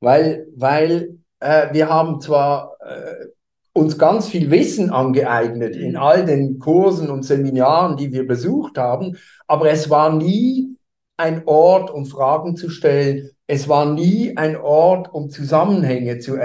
weil, 0.00 0.48
weil 0.56 1.18
äh, 1.38 1.72
wir 1.72 1.88
haben 1.88 2.20
zwar 2.20 2.76
äh, 2.80 3.26
uns 3.72 3.96
ganz 3.98 4.26
viel 4.26 4.50
Wissen 4.50 4.90
angeeignet 4.90 5.76
in 5.76 5.92
mhm. 5.92 5.98
all 5.98 6.24
den 6.24 6.58
Kursen 6.58 7.10
und 7.10 7.22
Seminaren, 7.22 7.96
die 7.96 8.12
wir 8.12 8.26
besucht 8.26 8.78
haben, 8.78 9.16
aber 9.46 9.70
es 9.70 9.88
war 9.88 10.12
nie 10.12 10.76
ein 11.16 11.42
Ort, 11.46 11.90
um 11.90 12.06
Fragen 12.06 12.56
zu 12.56 12.68
stellen, 12.68 13.30
es 13.50 13.66
war 13.66 13.86
nie 13.86 14.36
ein 14.36 14.56
Ort, 14.56 15.12
um 15.12 15.30
Zusammenhänge 15.30 16.18
zu, 16.18 16.38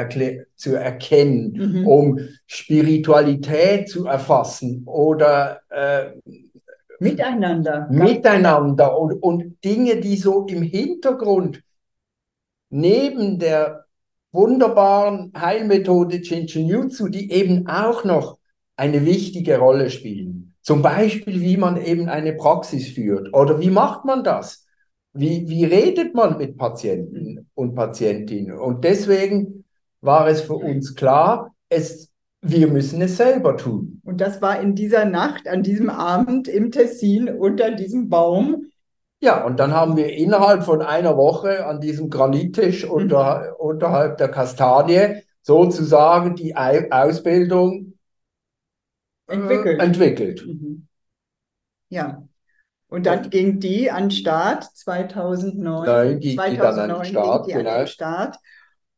zu 0.56 0.76
erkennen, 0.76 1.52
mhm. 1.52 1.88
um 1.88 2.20
Spiritualität 2.48 3.90
zu 3.90 4.06
erfassen 4.06 4.84
oder 4.86 5.60
äh, 5.70 6.12
miteinander. 7.00 7.90
Miteinander 7.92 8.98
und, 8.98 9.22
und 9.22 9.64
Dinge, 9.66 9.98
die 9.98 10.16
so 10.16 10.46
im 10.46 10.62
Hintergrund 10.62 11.62
neben 12.70 13.38
der 13.38 13.84
wunderbaren 14.32 15.34
Heilmethode 15.38 16.22
Chinchin-Jutsu, 16.22 17.10
die 17.10 17.32
eben 17.34 17.68
auch 17.68 18.06
noch 18.06 18.38
eine 18.78 19.06
wichtige 19.06 19.58
Rolle 19.58 19.90
spielen. 19.90 20.56
Zum 20.62 20.82
Beispiel, 20.82 21.42
wie 21.42 21.58
man 21.58 21.76
eben 21.76 22.08
eine 22.08 22.32
Praxis 22.32 22.88
führt 22.88 23.34
oder 23.34 23.60
wie 23.60 23.70
macht 23.70 24.06
man 24.06 24.24
das? 24.24 24.63
Wie, 25.14 25.48
wie 25.48 25.66
redet 25.66 26.16
man 26.16 26.38
mit 26.38 26.58
Patienten 26.58 27.48
und 27.54 27.76
Patientinnen? 27.76 28.58
Und 28.58 28.84
deswegen 28.84 29.64
war 30.02 30.28
es 30.28 30.42
für 30.42 30.56
uns 30.56 30.96
klar, 30.96 31.54
es, 31.70 32.10
wir 32.42 32.68
müssen 32.68 33.02
es 33.02 33.18
selber 33.18 33.56
tun. 33.56 34.02
Und 34.04 34.20
das 34.20 34.42
war 34.42 34.60
in 34.60 34.74
dieser 34.74 35.06
Nacht, 35.06 35.48
an 35.48 35.62
diesem 35.62 35.90
Abend 35.90 36.48
im 36.48 36.72
Tessin 36.72 37.30
unter 37.30 37.72
diesem 37.72 38.10
Baum. 38.10 38.66
Ja, 39.22 39.46
und 39.46 39.60
dann 39.60 39.72
haben 39.72 39.96
wir 39.96 40.12
innerhalb 40.12 40.64
von 40.64 40.82
einer 40.82 41.16
Woche 41.16 41.66
an 41.66 41.80
diesem 41.80 42.10
Granittisch 42.10 42.84
unter, 42.84 43.52
mhm. 43.52 43.66
unterhalb 43.66 44.18
der 44.18 44.30
Kastanie 44.30 45.22
sozusagen 45.42 46.36
die 46.36 46.56
Ausbildung 46.56 47.94
entwickelt. 49.28 49.80
Äh, 49.80 49.84
entwickelt. 49.84 50.46
Mhm. 50.46 50.88
Ja, 51.90 52.28
und 52.94 53.08
dann 53.08 53.32
ging 53.32 53.60
die 53.60 53.90
an 53.90 54.04
den 54.04 54.12
Start 54.12 54.66
2009. 54.66 55.86
Nein, 55.88 56.20
ging 56.20 56.36
2009 56.38 56.52
die 56.52 56.58
dann 56.58 56.80
an 56.80 56.90
den 56.90 57.06
Start, 57.06 57.48
genau. 57.48 57.70
an 57.72 57.78
den 57.80 57.88
Start. 57.88 58.36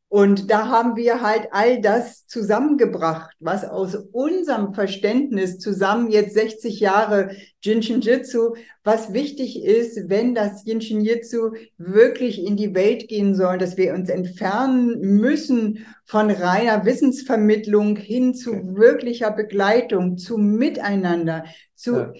Und 0.09 0.51
da 0.51 0.67
haben 0.67 0.97
wir 0.97 1.21
halt 1.21 1.47
all 1.51 1.79
das 1.79 2.27
zusammengebracht, 2.27 3.33
was 3.39 3.63
aus 3.63 3.95
unserem 3.95 4.73
Verständnis 4.73 5.59
zusammen 5.59 6.11
jetzt 6.11 6.33
60 6.33 6.81
Jahre 6.81 7.37
Jinshin 7.61 8.01
Jitsu, 8.01 8.55
was 8.83 9.13
wichtig 9.13 9.63
ist, 9.63 10.09
wenn 10.09 10.35
das 10.35 10.65
Jinshin 10.65 10.99
Jitsu 10.99 11.51
wirklich 11.77 12.45
in 12.45 12.57
die 12.57 12.75
Welt 12.75 13.07
gehen 13.07 13.33
soll, 13.33 13.57
dass 13.57 13.77
wir 13.77 13.93
uns 13.93 14.09
entfernen 14.09 14.99
müssen 14.99 15.85
von 16.03 16.29
reiner 16.29 16.83
Wissensvermittlung 16.83 17.95
hin 17.95 18.33
zu 18.33 18.75
wirklicher 18.75 19.31
Begleitung, 19.31 20.17
zu 20.17 20.37
Miteinander, 20.37 21.45
zu 21.75 21.93
ja 21.93 22.13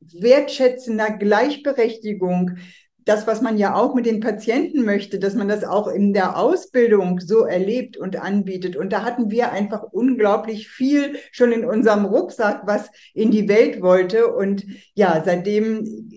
wertschätzender 0.00 1.10
Gleichberechtigung, 1.10 2.58
das, 3.04 3.26
was 3.26 3.40
man 3.40 3.58
ja 3.58 3.74
auch 3.74 3.94
mit 3.94 4.06
den 4.06 4.20
Patienten 4.20 4.84
möchte, 4.84 5.18
dass 5.18 5.34
man 5.34 5.48
das 5.48 5.64
auch 5.64 5.88
in 5.88 6.12
der 6.12 6.38
Ausbildung 6.38 7.20
so 7.20 7.44
erlebt 7.44 7.96
und 7.96 8.16
anbietet. 8.16 8.76
Und 8.76 8.92
da 8.92 9.04
hatten 9.04 9.30
wir 9.30 9.52
einfach 9.52 9.82
unglaublich 9.82 10.68
viel 10.68 11.16
schon 11.32 11.52
in 11.52 11.64
unserem 11.64 12.04
Rucksack, 12.04 12.66
was 12.66 12.90
in 13.14 13.30
die 13.30 13.48
Welt 13.48 13.80
wollte. 13.82 14.32
Und 14.32 14.64
ja, 14.94 15.22
seitdem 15.24 16.10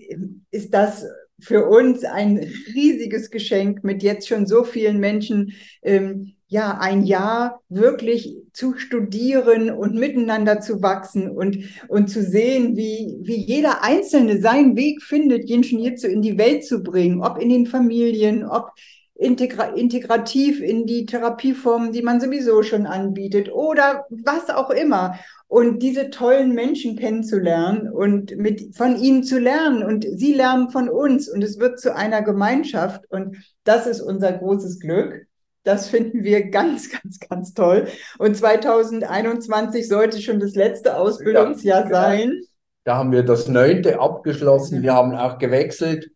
ist 0.52 0.74
das 0.74 1.06
für 1.39 1.67
uns 1.67 2.04
ein 2.04 2.38
riesiges 2.74 3.32
Geschenk 3.32 3.84
mit 3.84 4.04
jetzt 4.04 4.28
schon 4.28 4.46
so 4.46 4.63
vielen 4.63 5.00
Menschen, 5.00 5.54
ähm, 5.82 6.34
ja, 6.54 6.78
ein 6.80 7.04
Jahr 7.04 7.62
wirklich 7.68 8.38
zu 8.54 8.78
studieren 8.78 9.72
und 9.72 9.96
miteinander 9.96 10.62
zu 10.62 10.84
wachsen 10.84 11.32
und, 11.32 11.58
und 11.88 12.12
zu 12.12 12.22
sehen, 12.22 12.78
wie, 12.78 13.18
wie 13.24 13.38
jeder 13.38 13.84
Einzelne 13.84 14.39
seinen 14.39 14.76
Weg 14.76 15.02
findet, 15.02 15.50
Jinshin 15.50 15.80
Jitsu 15.80 16.06
in 16.06 16.22
die 16.22 16.38
Welt 16.38 16.63
zu 16.63 16.84
bringen, 16.84 17.24
ob 17.24 17.42
in 17.42 17.50
den 17.50 17.66
Familien, 17.66 18.46
ob 18.46 18.70
integra 19.16 19.63
integrativ 19.76 20.62
in 20.62 20.86
die 20.86 21.08
Therapieformen, 21.08 21.92
die 21.92 22.04
man 22.04 22.22
sowieso 22.22 22.62
schon 22.62 22.86
anbietet 22.86 23.52
oder 23.52 24.06
was 24.12 24.52
auch 24.52 24.70
immer. 24.70 25.18
Und 25.48 25.82
diese 25.82 26.12
tollen 26.12 26.54
Menschen 26.54 26.98
kennenzulernen 26.98 27.92
und 27.92 28.38
mit, 28.38 28.76
von 28.76 28.96
ihnen 28.96 29.24
zu 29.24 29.39
lernen 29.39 29.82
und 29.82 30.06
sie 30.20 30.34
lernen 30.34 30.70
von 30.70 30.88
uns 30.88 31.28
und 31.28 31.44
es 31.44 31.58
wird 31.58 31.80
zu 31.80 31.96
einer 31.96 32.22
Gemeinschaft 32.22 33.10
und 33.10 33.38
das 33.63 33.88
ist 33.88 34.02
unser 34.02 34.34
großes 34.34 34.80
Glück. 34.80 35.26
Das 35.63 35.88
finden 35.88 36.23
wir 36.23 36.49
ganz, 36.49 36.89
ganz, 36.91 37.19
ganz 37.19 37.54
toll. 37.54 37.88
Und 38.17 38.36
2021 38.36 39.88
sollte 39.88 40.21
schon 40.21 40.39
das 40.39 40.56
letzte 40.56 40.97
Ausbildungsjahr 40.97 41.84
ja, 41.84 41.89
sein. 41.89 42.41
Da 42.84 42.97
haben 42.97 43.12
wir 43.12 43.23
das 43.23 43.47
neunte 43.47 43.99
abgeschlossen. 43.99 44.82
Wir 44.82 44.93
haben 44.93 45.15
auch 45.15 45.38
gewechselt. 45.38 46.12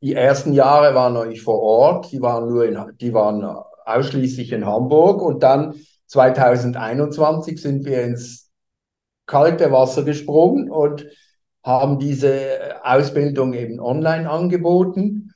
Die 0.00 0.14
ersten 0.14 0.52
Jahre 0.52 0.94
waren 0.94 1.12
noch 1.12 1.26
nicht 1.26 1.42
vor 1.42 1.60
Ort. 1.60 2.10
Die 2.10 2.22
waren 2.22 2.48
nur 2.48 2.64
in, 2.64 2.78
die 2.98 3.12
waren 3.12 3.44
ausschließlich 3.84 4.52
in 4.52 4.64
Hamburg. 4.64 5.20
Und 5.20 5.42
dann 5.42 5.74
2021 6.06 7.60
sind 7.60 7.84
wir 7.84 8.02
ins 8.02 8.50
kalte 9.26 9.72
Wasser 9.72 10.04
gesprungen 10.04 10.70
und 10.70 11.06
haben 11.62 11.98
diese 11.98 12.80
Ausbildung 12.82 13.52
eben 13.52 13.80
online 13.80 14.30
angeboten. 14.30 15.32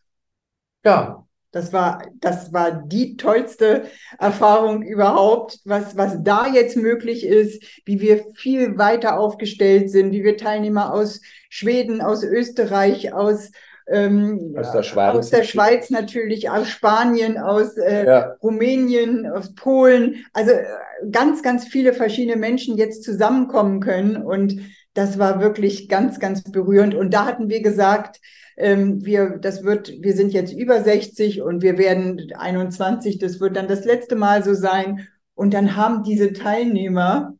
Ja, 0.84 1.26
das 1.52 1.72
war, 1.72 2.02
das 2.20 2.52
war 2.52 2.70
die 2.86 3.16
tollste 3.16 3.84
Erfahrung 4.18 4.82
überhaupt, 4.82 5.58
was, 5.64 5.96
was 5.96 6.22
da 6.22 6.46
jetzt 6.46 6.76
möglich 6.76 7.26
ist, 7.26 7.62
wie 7.84 8.00
wir 8.00 8.24
viel 8.34 8.78
weiter 8.78 9.18
aufgestellt 9.18 9.90
sind, 9.90 10.12
wie 10.12 10.22
wir 10.22 10.36
Teilnehmer 10.36 10.92
aus 10.92 11.20
Schweden, 11.48 12.00
aus 12.00 12.22
Österreich, 12.22 13.12
aus, 13.12 13.50
ähm, 13.88 14.54
aus, 14.56 14.70
der, 14.70 14.84
Schweiz. 14.84 15.16
aus 15.16 15.30
der 15.30 15.42
Schweiz 15.42 15.90
natürlich, 15.90 16.48
aus 16.50 16.68
Spanien, 16.68 17.36
aus 17.36 17.76
äh, 17.76 18.06
ja. 18.06 18.36
Rumänien, 18.42 19.26
aus 19.26 19.54
Polen, 19.54 20.24
also 20.32 20.52
äh, 20.52 20.64
ganz, 21.10 21.42
ganz 21.42 21.66
viele 21.66 21.92
verschiedene 21.92 22.36
Menschen 22.36 22.76
jetzt 22.76 23.02
zusammenkommen 23.02 23.80
können 23.80 24.16
und 24.16 24.60
das 24.94 25.18
war 25.18 25.40
wirklich 25.40 25.88
ganz, 25.88 26.18
ganz 26.18 26.42
berührend. 26.42 26.94
Und 26.94 27.14
da 27.14 27.24
hatten 27.26 27.48
wir 27.48 27.62
gesagt, 27.62 28.20
ähm, 28.60 29.04
wir, 29.04 29.38
das 29.38 29.64
wird, 29.64 29.92
wir 30.00 30.14
sind 30.14 30.32
jetzt 30.32 30.52
über 30.52 30.82
60 30.82 31.42
und 31.42 31.62
wir 31.62 31.78
werden 31.78 32.32
21, 32.32 33.18
das 33.18 33.40
wird 33.40 33.56
dann 33.56 33.68
das 33.68 33.84
letzte 33.84 34.16
Mal 34.16 34.44
so 34.44 34.54
sein. 34.54 35.08
Und 35.34 35.54
dann 35.54 35.76
haben 35.76 36.02
diese 36.02 36.32
Teilnehmer 36.32 37.34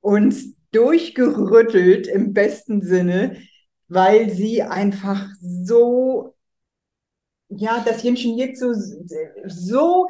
uns 0.00 0.54
durchgerüttelt 0.72 2.06
im 2.06 2.32
besten 2.32 2.82
Sinne, 2.82 3.36
weil 3.88 4.30
sie 4.30 4.62
einfach 4.62 5.28
so, 5.40 6.34
ja, 7.48 7.82
das 7.86 8.02
Jinshin 8.02 8.36
Jitsu 8.36 8.74
so 9.46 10.08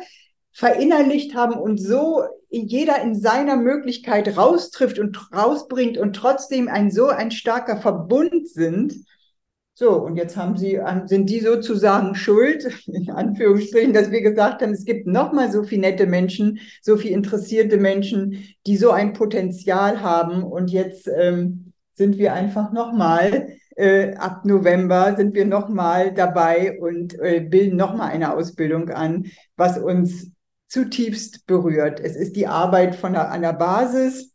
verinnerlicht 0.53 1.35
haben 1.35 1.55
und 1.55 1.79
so 1.79 2.25
jeder 2.51 3.01
in 3.03 3.15
seiner 3.15 3.57
Möglichkeit 3.57 4.37
raustrifft 4.37 4.99
und 4.99 5.33
rausbringt 5.33 5.99
und 5.99 6.17
trotzdem 6.17 6.69
ein 6.69 6.91
so 6.91 7.07
ein 7.07 7.31
starker 7.31 7.77
Verbund 7.77 8.49
sind. 8.49 8.95
So, 9.81 9.93
und 9.93 10.17
jetzt 10.17 10.37
haben 10.37 10.57
sie, 10.57 10.81
sind 11.05 11.31
die 11.31 11.39
sozusagen 11.39 12.17
schuld, 12.17 12.67
in 12.89 13.13
Anführungsstrichen, 13.13 13.93
dass 13.93 14.11
wir 14.11 14.23
gesagt 14.23 14.61
haben, 14.61 14.73
es 14.73 14.85
gibt 14.85 15.07
nochmal 15.07 15.53
so 15.53 15.63
viele 15.63 15.83
nette 15.83 16.09
Menschen, 16.09 16.59
so 16.83 16.97
viele 16.97 17.15
interessierte 17.15 17.77
Menschen, 17.77 18.43
die 18.67 18.77
so 18.77 18.91
ein 18.91 19.13
Potenzial 19.13 20.03
haben 20.03 20.43
und 20.43 20.73
jetzt 20.73 21.07
ähm, 21.07 21.75
sind 21.95 22.19
wir 22.19 22.33
einfach 22.33 22.73
nochmal, 22.73 23.51
äh, 23.77 24.17
ab 24.17 24.45
November 24.45 25.15
sind 25.17 25.37
wir 25.37 25.47
nochmal 25.47 26.13
dabei 26.13 26.81
und 26.81 27.17
äh, 27.21 27.39
bilden 27.39 27.77
nochmal 27.77 28.11
eine 28.11 28.35
Ausbildung 28.35 28.91
an, 28.91 29.27
was 29.57 29.79
uns 29.79 30.33
zutiefst 30.67 31.47
berührt. 31.47 32.01
Es 32.01 32.17
ist 32.17 32.35
die 32.35 32.49
Arbeit 32.49 32.97
von 32.97 33.15
an 33.15 33.43
der 33.43 33.53
Basis 33.53 34.35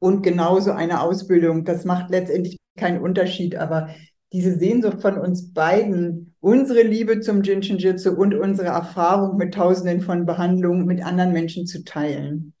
und 0.00 0.22
genauso 0.22 0.72
eine 0.72 1.00
Ausbildung. 1.00 1.64
Das 1.64 1.84
macht 1.84 2.10
letztendlich 2.10 2.58
keinen 2.76 3.00
Unterschied, 3.00 3.54
aber 3.54 3.88
diese 4.32 4.58
Sehnsucht 4.58 5.00
von 5.00 5.18
uns 5.18 5.52
beiden, 5.52 6.34
unsere 6.40 6.82
Liebe 6.82 7.20
zum 7.20 7.42
Jinshin 7.42 7.78
Jitsu 7.78 8.10
und 8.10 8.34
unsere 8.34 8.68
Erfahrung 8.68 9.36
mit 9.36 9.54
Tausenden 9.54 10.00
von 10.00 10.26
Behandlungen 10.26 10.84
mit 10.84 11.04
anderen 11.04 11.32
Menschen 11.32 11.66
zu 11.66 11.84
teilen. 11.84 12.52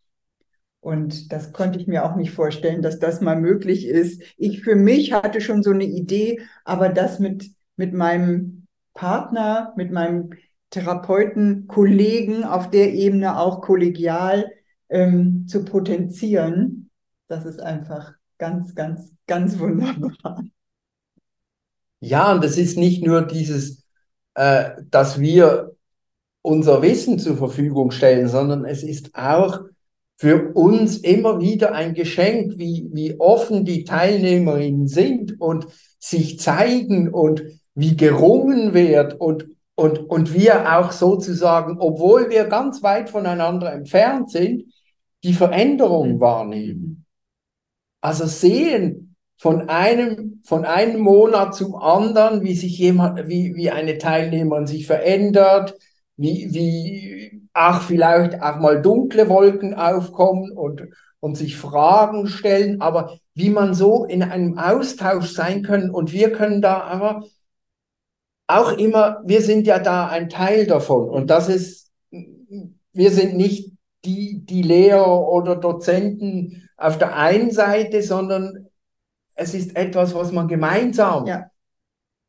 Und 0.80 1.32
das 1.32 1.52
konnte 1.52 1.80
ich 1.80 1.88
mir 1.88 2.04
auch 2.04 2.14
nicht 2.14 2.30
vorstellen, 2.30 2.80
dass 2.80 3.00
das 3.00 3.20
mal 3.20 3.40
möglich 3.40 3.86
ist. 3.86 4.22
Ich 4.36 4.62
für 4.62 4.76
mich 4.76 5.12
hatte 5.12 5.40
schon 5.40 5.62
so 5.64 5.70
eine 5.70 5.84
Idee, 5.84 6.40
aber 6.64 6.88
das 6.88 7.18
mit, 7.18 7.50
mit 7.76 7.92
meinem 7.92 8.66
Partner, 8.94 9.74
mit 9.76 9.90
meinem 9.90 10.30
Therapeuten, 10.70 11.66
Kollegen 11.66 12.44
auf 12.44 12.70
der 12.70 12.94
Ebene 12.94 13.38
auch 13.38 13.62
kollegial 13.62 14.50
ähm, 14.88 15.46
zu 15.48 15.64
potenzieren, 15.64 16.90
das 17.28 17.44
ist 17.44 17.60
einfach 17.60 18.14
ganz, 18.38 18.74
ganz, 18.74 19.12
ganz 19.26 19.58
wunderbar. 19.58 20.44
Ja, 22.06 22.32
und 22.32 22.44
das 22.44 22.56
ist 22.56 22.78
nicht 22.78 23.04
nur 23.04 23.22
dieses, 23.22 23.82
äh, 24.34 24.70
dass 24.90 25.18
wir 25.20 25.72
unser 26.40 26.80
Wissen 26.80 27.18
zur 27.18 27.36
Verfügung 27.36 27.90
stellen, 27.90 28.28
sondern 28.28 28.64
es 28.64 28.84
ist 28.84 29.16
auch 29.16 29.62
für 30.16 30.54
uns 30.54 30.98
immer 30.98 31.40
wieder 31.40 31.72
ein 31.74 31.94
Geschenk, 31.94 32.58
wie, 32.58 32.88
wie 32.92 33.18
offen 33.18 33.64
die 33.64 33.82
Teilnehmerinnen 33.82 34.86
sind 34.86 35.40
und 35.40 35.66
sich 35.98 36.38
zeigen 36.38 37.12
und 37.12 37.42
wie 37.74 37.96
gerungen 37.96 38.72
wird 38.72 39.20
und, 39.20 39.48
und, 39.74 39.98
und 39.98 40.32
wir 40.32 40.78
auch 40.78 40.92
sozusagen, 40.92 41.78
obwohl 41.80 42.30
wir 42.30 42.44
ganz 42.44 42.84
weit 42.84 43.10
voneinander 43.10 43.72
entfernt 43.72 44.30
sind, 44.30 44.62
die 45.24 45.34
Veränderung 45.34 46.14
mhm. 46.14 46.20
wahrnehmen. 46.20 47.04
Also 48.00 48.26
sehen, 48.26 49.05
von 49.38 49.68
einem, 49.68 50.40
von 50.44 50.64
einem 50.64 51.00
Monat 51.00 51.54
zum 51.54 51.74
anderen, 51.76 52.42
wie 52.42 52.54
sich 52.54 52.78
jemand, 52.78 53.28
wie, 53.28 53.54
wie 53.54 53.70
eine 53.70 53.98
Teilnehmerin 53.98 54.66
sich 54.66 54.86
verändert, 54.86 55.76
wie, 56.16 56.48
wie 56.52 57.42
auch 57.52 57.82
vielleicht 57.82 58.42
auch 58.42 58.56
mal 58.56 58.80
dunkle 58.80 59.28
Wolken 59.28 59.74
aufkommen 59.74 60.52
und, 60.52 60.82
und 61.20 61.36
sich 61.36 61.56
Fragen 61.56 62.26
stellen, 62.26 62.80
aber 62.80 63.18
wie 63.34 63.50
man 63.50 63.74
so 63.74 64.04
in 64.04 64.22
einem 64.22 64.58
Austausch 64.58 65.30
sein 65.32 65.62
können 65.62 65.90
und 65.90 66.12
wir 66.12 66.32
können 66.32 66.62
da 66.62 66.80
aber 66.80 67.24
auch 68.46 68.72
immer, 68.72 69.22
wir 69.24 69.42
sind 69.42 69.66
ja 69.66 69.78
da 69.78 70.08
ein 70.08 70.28
Teil 70.28 70.66
davon. 70.66 71.08
Und 71.08 71.30
das 71.30 71.48
ist, 71.48 71.90
wir 72.10 73.10
sind 73.10 73.36
nicht 73.36 73.72
die, 74.04 74.44
die 74.44 74.62
Lehrer 74.62 75.28
oder 75.28 75.56
Dozenten 75.56 76.68
auf 76.76 76.96
der 76.98 77.16
einen 77.16 77.50
Seite, 77.50 78.02
sondern 78.02 78.65
es 79.36 79.54
ist 79.54 79.76
etwas, 79.76 80.14
was 80.14 80.32
man 80.32 80.48
gemeinsam 80.48 81.26
ja. 81.26 81.50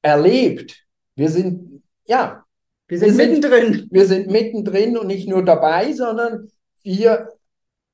erlebt. 0.02 0.86
Wir 1.16 1.30
sind, 1.30 1.82
ja. 2.06 2.44
Wir 2.88 3.00
sind, 3.00 3.18
wir 3.18 3.28
mittendrin. 3.28 3.88
wir 3.90 4.06
sind 4.06 4.30
mittendrin 4.30 4.98
und 4.98 5.08
nicht 5.08 5.28
nur 5.28 5.44
dabei, 5.44 5.92
sondern 5.94 6.50
wir, 6.84 7.30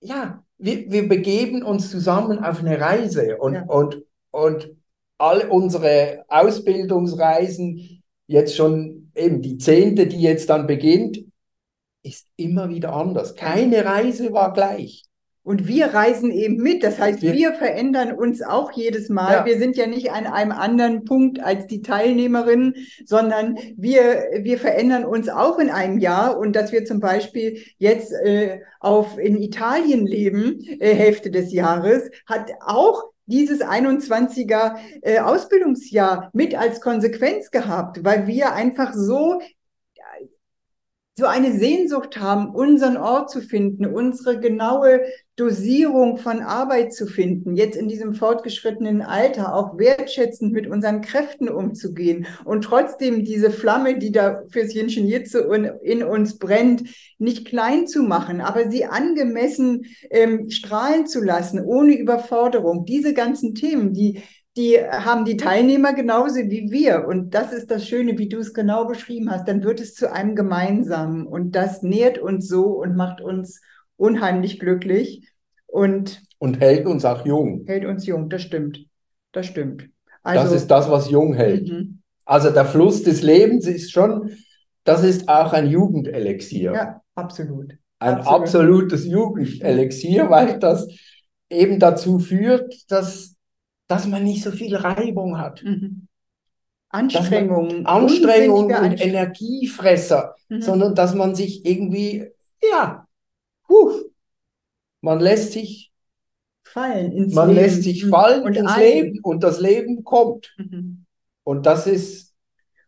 ja, 0.02 0.44
wir, 0.58 0.92
wir 0.92 1.08
begeben 1.08 1.64
uns 1.64 1.90
zusammen 1.90 2.44
auf 2.44 2.60
eine 2.60 2.80
Reise 2.80 3.38
und, 3.38 3.54
ja. 3.54 3.64
und, 3.64 4.04
und 4.32 4.76
all 5.18 5.50
unsere 5.50 6.26
Ausbildungsreisen, 6.28 8.04
jetzt 8.28 8.56
schon 8.56 9.12
eben 9.16 9.42
die 9.42 9.58
zehnte, 9.58 10.08
die 10.08 10.22
jetzt 10.22 10.50
dann 10.50 10.68
beginnt, 10.68 11.24
ist 12.04 12.28
immer 12.36 12.70
wieder 12.70 12.94
anders. 12.94 13.36
Keine 13.36 13.86
Reise 13.86 14.34
war 14.34 14.54
gleich. 14.54 15.06
Und 15.44 15.68
wir 15.68 15.88
reisen 15.88 16.32
eben 16.32 16.56
mit. 16.56 16.84
Das 16.84 17.00
heißt, 17.00 17.22
wir, 17.22 17.34
wir 17.34 17.54
verändern 17.54 18.14
uns 18.14 18.42
auch 18.42 18.72
jedes 18.72 19.10
Mal. 19.10 19.34
Ja. 19.34 19.46
Wir 19.46 19.58
sind 19.58 19.76
ja 19.76 19.88
nicht 19.88 20.12
an 20.12 20.26
einem 20.26 20.54
anderen 20.54 21.04
Punkt 21.04 21.44
als 21.44 21.68
die 21.68 21.82
Teilnehmerinnen, 21.82 22.76
sondern 23.06 23.58
wir, 23.76 24.24
wir 24.40 24.58
verändern 24.58 25.04
uns 25.04 25.28
auch 25.28 25.60
in 25.60 25.70
einem 25.70 26.00
Jahr. 26.00 26.38
Und 26.38 26.56
dass 26.56 26.72
wir 26.72 26.86
zum 26.86 27.02
Beispiel 27.02 27.60
jetzt 27.78 28.14
äh, 28.14 28.62
auf, 28.80 29.18
in 29.18 29.38
Italien 29.38 30.08
leben, 30.08 30.62
äh, 30.80 30.96
Hälfte 30.96 31.30
des 31.30 31.52
Jahres, 31.52 32.10
hat 32.26 32.52
auch 32.66 33.04
dieses 33.26 33.62
21er 33.62 34.76
äh, 35.02 35.20
Ausbildungsjahr 35.20 36.30
mit 36.34 36.56
als 36.56 36.80
Konsequenz 36.80 37.52
gehabt, 37.52 38.04
weil 38.04 38.28
wir 38.28 38.54
einfach 38.54 38.94
so 38.94 39.42
so 41.16 41.28
eine 41.28 41.54
Sehnsucht 41.54 42.20
haben, 42.20 42.56
unseren 42.56 42.98
Ort 42.98 43.30
zu 43.30 43.42
finden, 43.42 43.86
unsere 43.86 44.40
genaue 44.40 45.02
Dosierung 45.36 46.18
von 46.18 46.42
Arbeit 46.42 46.94
zu 46.94 47.06
finden, 47.06 47.56
jetzt 47.56 47.76
in 47.76 47.88
diesem 47.88 48.14
fortgeschrittenen 48.14 49.02
Alter 49.02 49.56
auch 49.56 49.78
wertschätzend 49.78 50.54
mit 50.54 50.68
unseren 50.68 51.02
Kräften 51.02 51.50
umzugehen 51.50 52.26
und 52.46 52.64
trotzdem 52.64 53.24
diese 53.24 53.52
Flamme, 53.52 53.98
die 53.98 54.12
da 54.12 54.44
fürs 54.50 54.74
Jinshin 54.74 55.08
Jitsu 55.08 55.40
in 55.40 56.04
uns 56.04 56.38
brennt, 56.38 56.84
nicht 57.20 57.46
klein 57.46 57.88
zu 57.88 58.04
machen, 58.04 58.42
aber 58.42 58.70
sie 58.70 58.86
angemessen 58.86 59.86
ähm, 60.10 60.50
strahlen 60.50 61.06
zu 61.08 61.24
lassen, 61.24 61.64
ohne 61.64 61.98
Überforderung. 61.98 62.86
Diese 62.86 63.14
ganzen 63.14 63.56
Themen, 63.56 63.94
die 63.94 64.22
die 64.56 64.78
haben 64.80 65.26
die 65.26 65.38
Teilnehmer 65.38 65.94
genauso 65.94 66.36
wie 66.36 66.70
wir. 66.70 67.08
Und 67.08 67.34
das 67.34 67.52
ist 67.52 67.72
das 67.72 67.88
Schöne, 67.88 68.18
wie 68.18 68.30
du 68.30 68.38
es 68.38 68.54
genau 68.54 68.86
beschrieben 68.86 69.32
hast. 69.32 69.48
Dann 69.48 69.64
wird 69.64 69.80
es 69.80 69.96
zu 69.96 70.12
einem 70.12 70.36
gemeinsamen. 70.36 71.26
Und 71.26 71.54
das 71.54 71.82
nährt 71.82 72.20
uns 72.20 72.48
so 72.48 72.68
und 72.68 72.96
macht 72.96 73.20
uns 73.20 73.62
unheimlich 73.98 74.60
glücklich. 74.60 75.28
Und, 75.66 76.22
und 76.38 76.60
hält 76.60 76.86
uns 76.86 77.04
auch 77.04 77.26
jung. 77.26 77.64
Hält 77.66 77.86
uns 77.86 78.06
jung, 78.06 78.30
das 78.30 78.44
stimmt. 78.44 78.86
Das 79.32 79.48
stimmt. 79.48 79.90
Also, 80.22 80.44
das 80.44 80.62
ist 80.62 80.68
das, 80.68 80.90
was 80.90 81.10
jung 81.10 81.34
hält. 81.34 81.68
Mhm. 81.68 82.00
Also 82.26 82.52
der 82.52 82.66
Fluss 82.66 83.04
des 83.04 83.22
Lebens 83.22 83.68
ist 83.68 83.92
schon, 83.92 84.32
das 84.84 85.04
ist 85.04 85.28
auch 85.28 85.52
ein 85.52 85.68
Jugendelixier. 85.68 86.74
Ja, 86.74 87.02
absolut. 87.16 87.74
Ein 88.00 88.16
absolut. 88.16 88.42
absolutes 88.42 89.06
Jugendelixier, 89.06 90.30
weil 90.30 90.60
das 90.60 90.88
eben 91.50 91.80
dazu 91.80 92.20
führt, 92.20 92.74
dass 92.90 93.33
dass 93.94 94.08
man 94.08 94.24
nicht 94.24 94.42
so 94.42 94.50
viel 94.50 94.76
Reibung 94.76 95.38
hat. 95.38 95.64
Mhm. 95.64 96.08
Anstrengung. 96.90 97.86
Anstrengung 97.86 98.66
und 98.66 98.74
Anst 98.74 99.04
Energiefresser, 99.04 100.36
mhm. 100.50 100.62
sondern 100.64 100.96
dass 100.96 101.14
man 101.14 101.36
sich 101.36 101.64
irgendwie, 101.64 102.28
ja, 102.60 103.08
huh, 103.70 103.92
man 105.02 105.20
lässt 105.20 105.52
sich 105.52 105.92
fallen 106.64 107.12
ins 107.12 107.36
man 107.36 107.50
Leben. 107.50 107.62
lässt 107.62 107.84
sich 107.84 108.06
fallen 108.06 108.44
und 108.44 108.58
ins 108.58 108.76
Leben 108.78 109.20
und 109.22 109.44
das 109.44 109.60
Leben 109.60 110.04
kommt. 110.04 110.56
Mhm. 110.58 111.06
Und 111.44 111.68
das 111.68 111.86
ist 111.86 112.33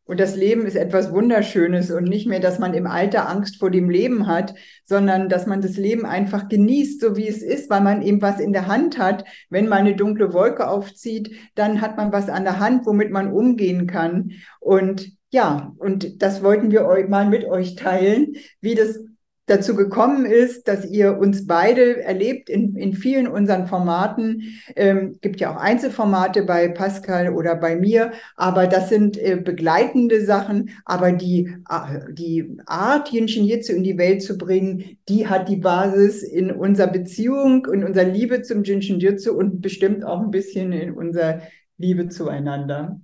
und 0.05 0.19
das 0.19 0.35
Leben 0.35 0.67
ist 0.67 0.75
etwas 0.75 1.11
Wunderschönes 1.11 1.89
und 1.89 2.03
nicht 2.03 2.27
mehr, 2.27 2.39
dass 2.39 2.59
man 2.59 2.75
im 2.75 2.85
Alter 2.85 3.27
Angst 3.27 3.57
vor 3.57 3.71
dem 3.71 3.89
Leben 3.89 4.27
hat, 4.27 4.53
sondern 4.83 5.29
dass 5.29 5.47
man 5.47 5.61
das 5.61 5.77
Leben 5.77 6.05
einfach 6.05 6.47
genießt, 6.47 7.01
so 7.01 7.17
wie 7.17 7.27
es 7.27 7.41
ist, 7.41 7.71
weil 7.71 7.81
man 7.81 8.03
eben 8.03 8.21
was 8.21 8.39
in 8.39 8.53
der 8.53 8.67
Hand 8.67 8.99
hat. 8.99 9.25
Wenn 9.49 9.67
man 9.67 9.79
eine 9.79 9.95
dunkle 9.95 10.31
Wolke 10.31 10.67
aufzieht, 10.67 11.35
dann 11.55 11.81
hat 11.81 11.97
man 11.97 12.11
was 12.11 12.29
an 12.29 12.43
der 12.43 12.59
Hand, 12.59 12.85
womit 12.85 13.09
man 13.09 13.33
umgehen 13.33 13.87
kann. 13.87 14.31
Und 14.59 15.11
ja, 15.31 15.73
und 15.77 16.21
das 16.21 16.43
wollten 16.43 16.71
wir 16.71 16.83
mal 17.09 17.27
mit 17.27 17.45
euch 17.45 17.75
teilen, 17.75 18.35
wie 18.61 18.75
das 18.75 18.99
dazu 19.45 19.75
gekommen 19.75 20.25
ist, 20.25 20.67
dass 20.67 20.85
ihr 20.85 21.17
uns 21.17 21.45
beide 21.45 22.01
erlebt 22.01 22.49
in, 22.49 22.75
in 22.75 22.93
vielen 22.93 23.27
unseren 23.27 23.67
Formaten. 23.67 24.43
Ähm, 24.75 25.17
gibt 25.21 25.39
ja 25.39 25.53
auch 25.53 25.61
Einzelformate 25.61 26.43
bei 26.43 26.67
Pascal 26.67 27.33
oder 27.33 27.55
bei 27.55 27.75
mir, 27.75 28.11
aber 28.35 28.67
das 28.67 28.89
sind 28.89 29.17
äh, 29.17 29.35
begleitende 29.35 30.25
Sachen. 30.25 30.71
Aber 30.85 31.11
die, 31.11 31.53
äh, 31.69 32.13
die 32.13 32.57
Art, 32.65 33.09
Jinshin 33.09 33.45
Jitsu 33.45 33.73
in 33.73 33.83
die 33.83 33.97
Welt 33.97 34.23
zu 34.23 34.37
bringen, 34.37 34.97
die 35.07 35.27
hat 35.27 35.47
die 35.47 35.57
Basis 35.57 36.23
in 36.23 36.51
unserer 36.51 36.91
Beziehung, 36.91 37.67
in 37.71 37.83
unserer 37.83 38.05
Liebe 38.05 38.41
zum 38.41 38.63
Jinshin 38.63 38.99
Jitsu 38.99 39.33
und 39.33 39.61
bestimmt 39.61 40.03
auch 40.03 40.21
ein 40.21 40.31
bisschen 40.31 40.71
in 40.71 40.91
unserer 40.93 41.41
Liebe 41.77 42.09
zueinander. 42.09 42.99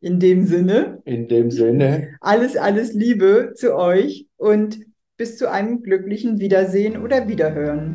In 0.00 0.18
dem 0.18 0.44
Sinne. 0.44 1.00
In 1.04 1.28
dem 1.28 1.50
Sinne. 1.52 2.16
Alles, 2.20 2.56
alles 2.56 2.92
Liebe 2.92 3.52
zu 3.54 3.76
euch 3.76 4.26
und 4.36 4.80
bis 5.22 5.38
zu 5.38 5.48
einem 5.48 5.84
glücklichen 5.84 6.40
Wiedersehen 6.40 7.00
oder 7.00 7.28
Wiederhören. 7.28 7.94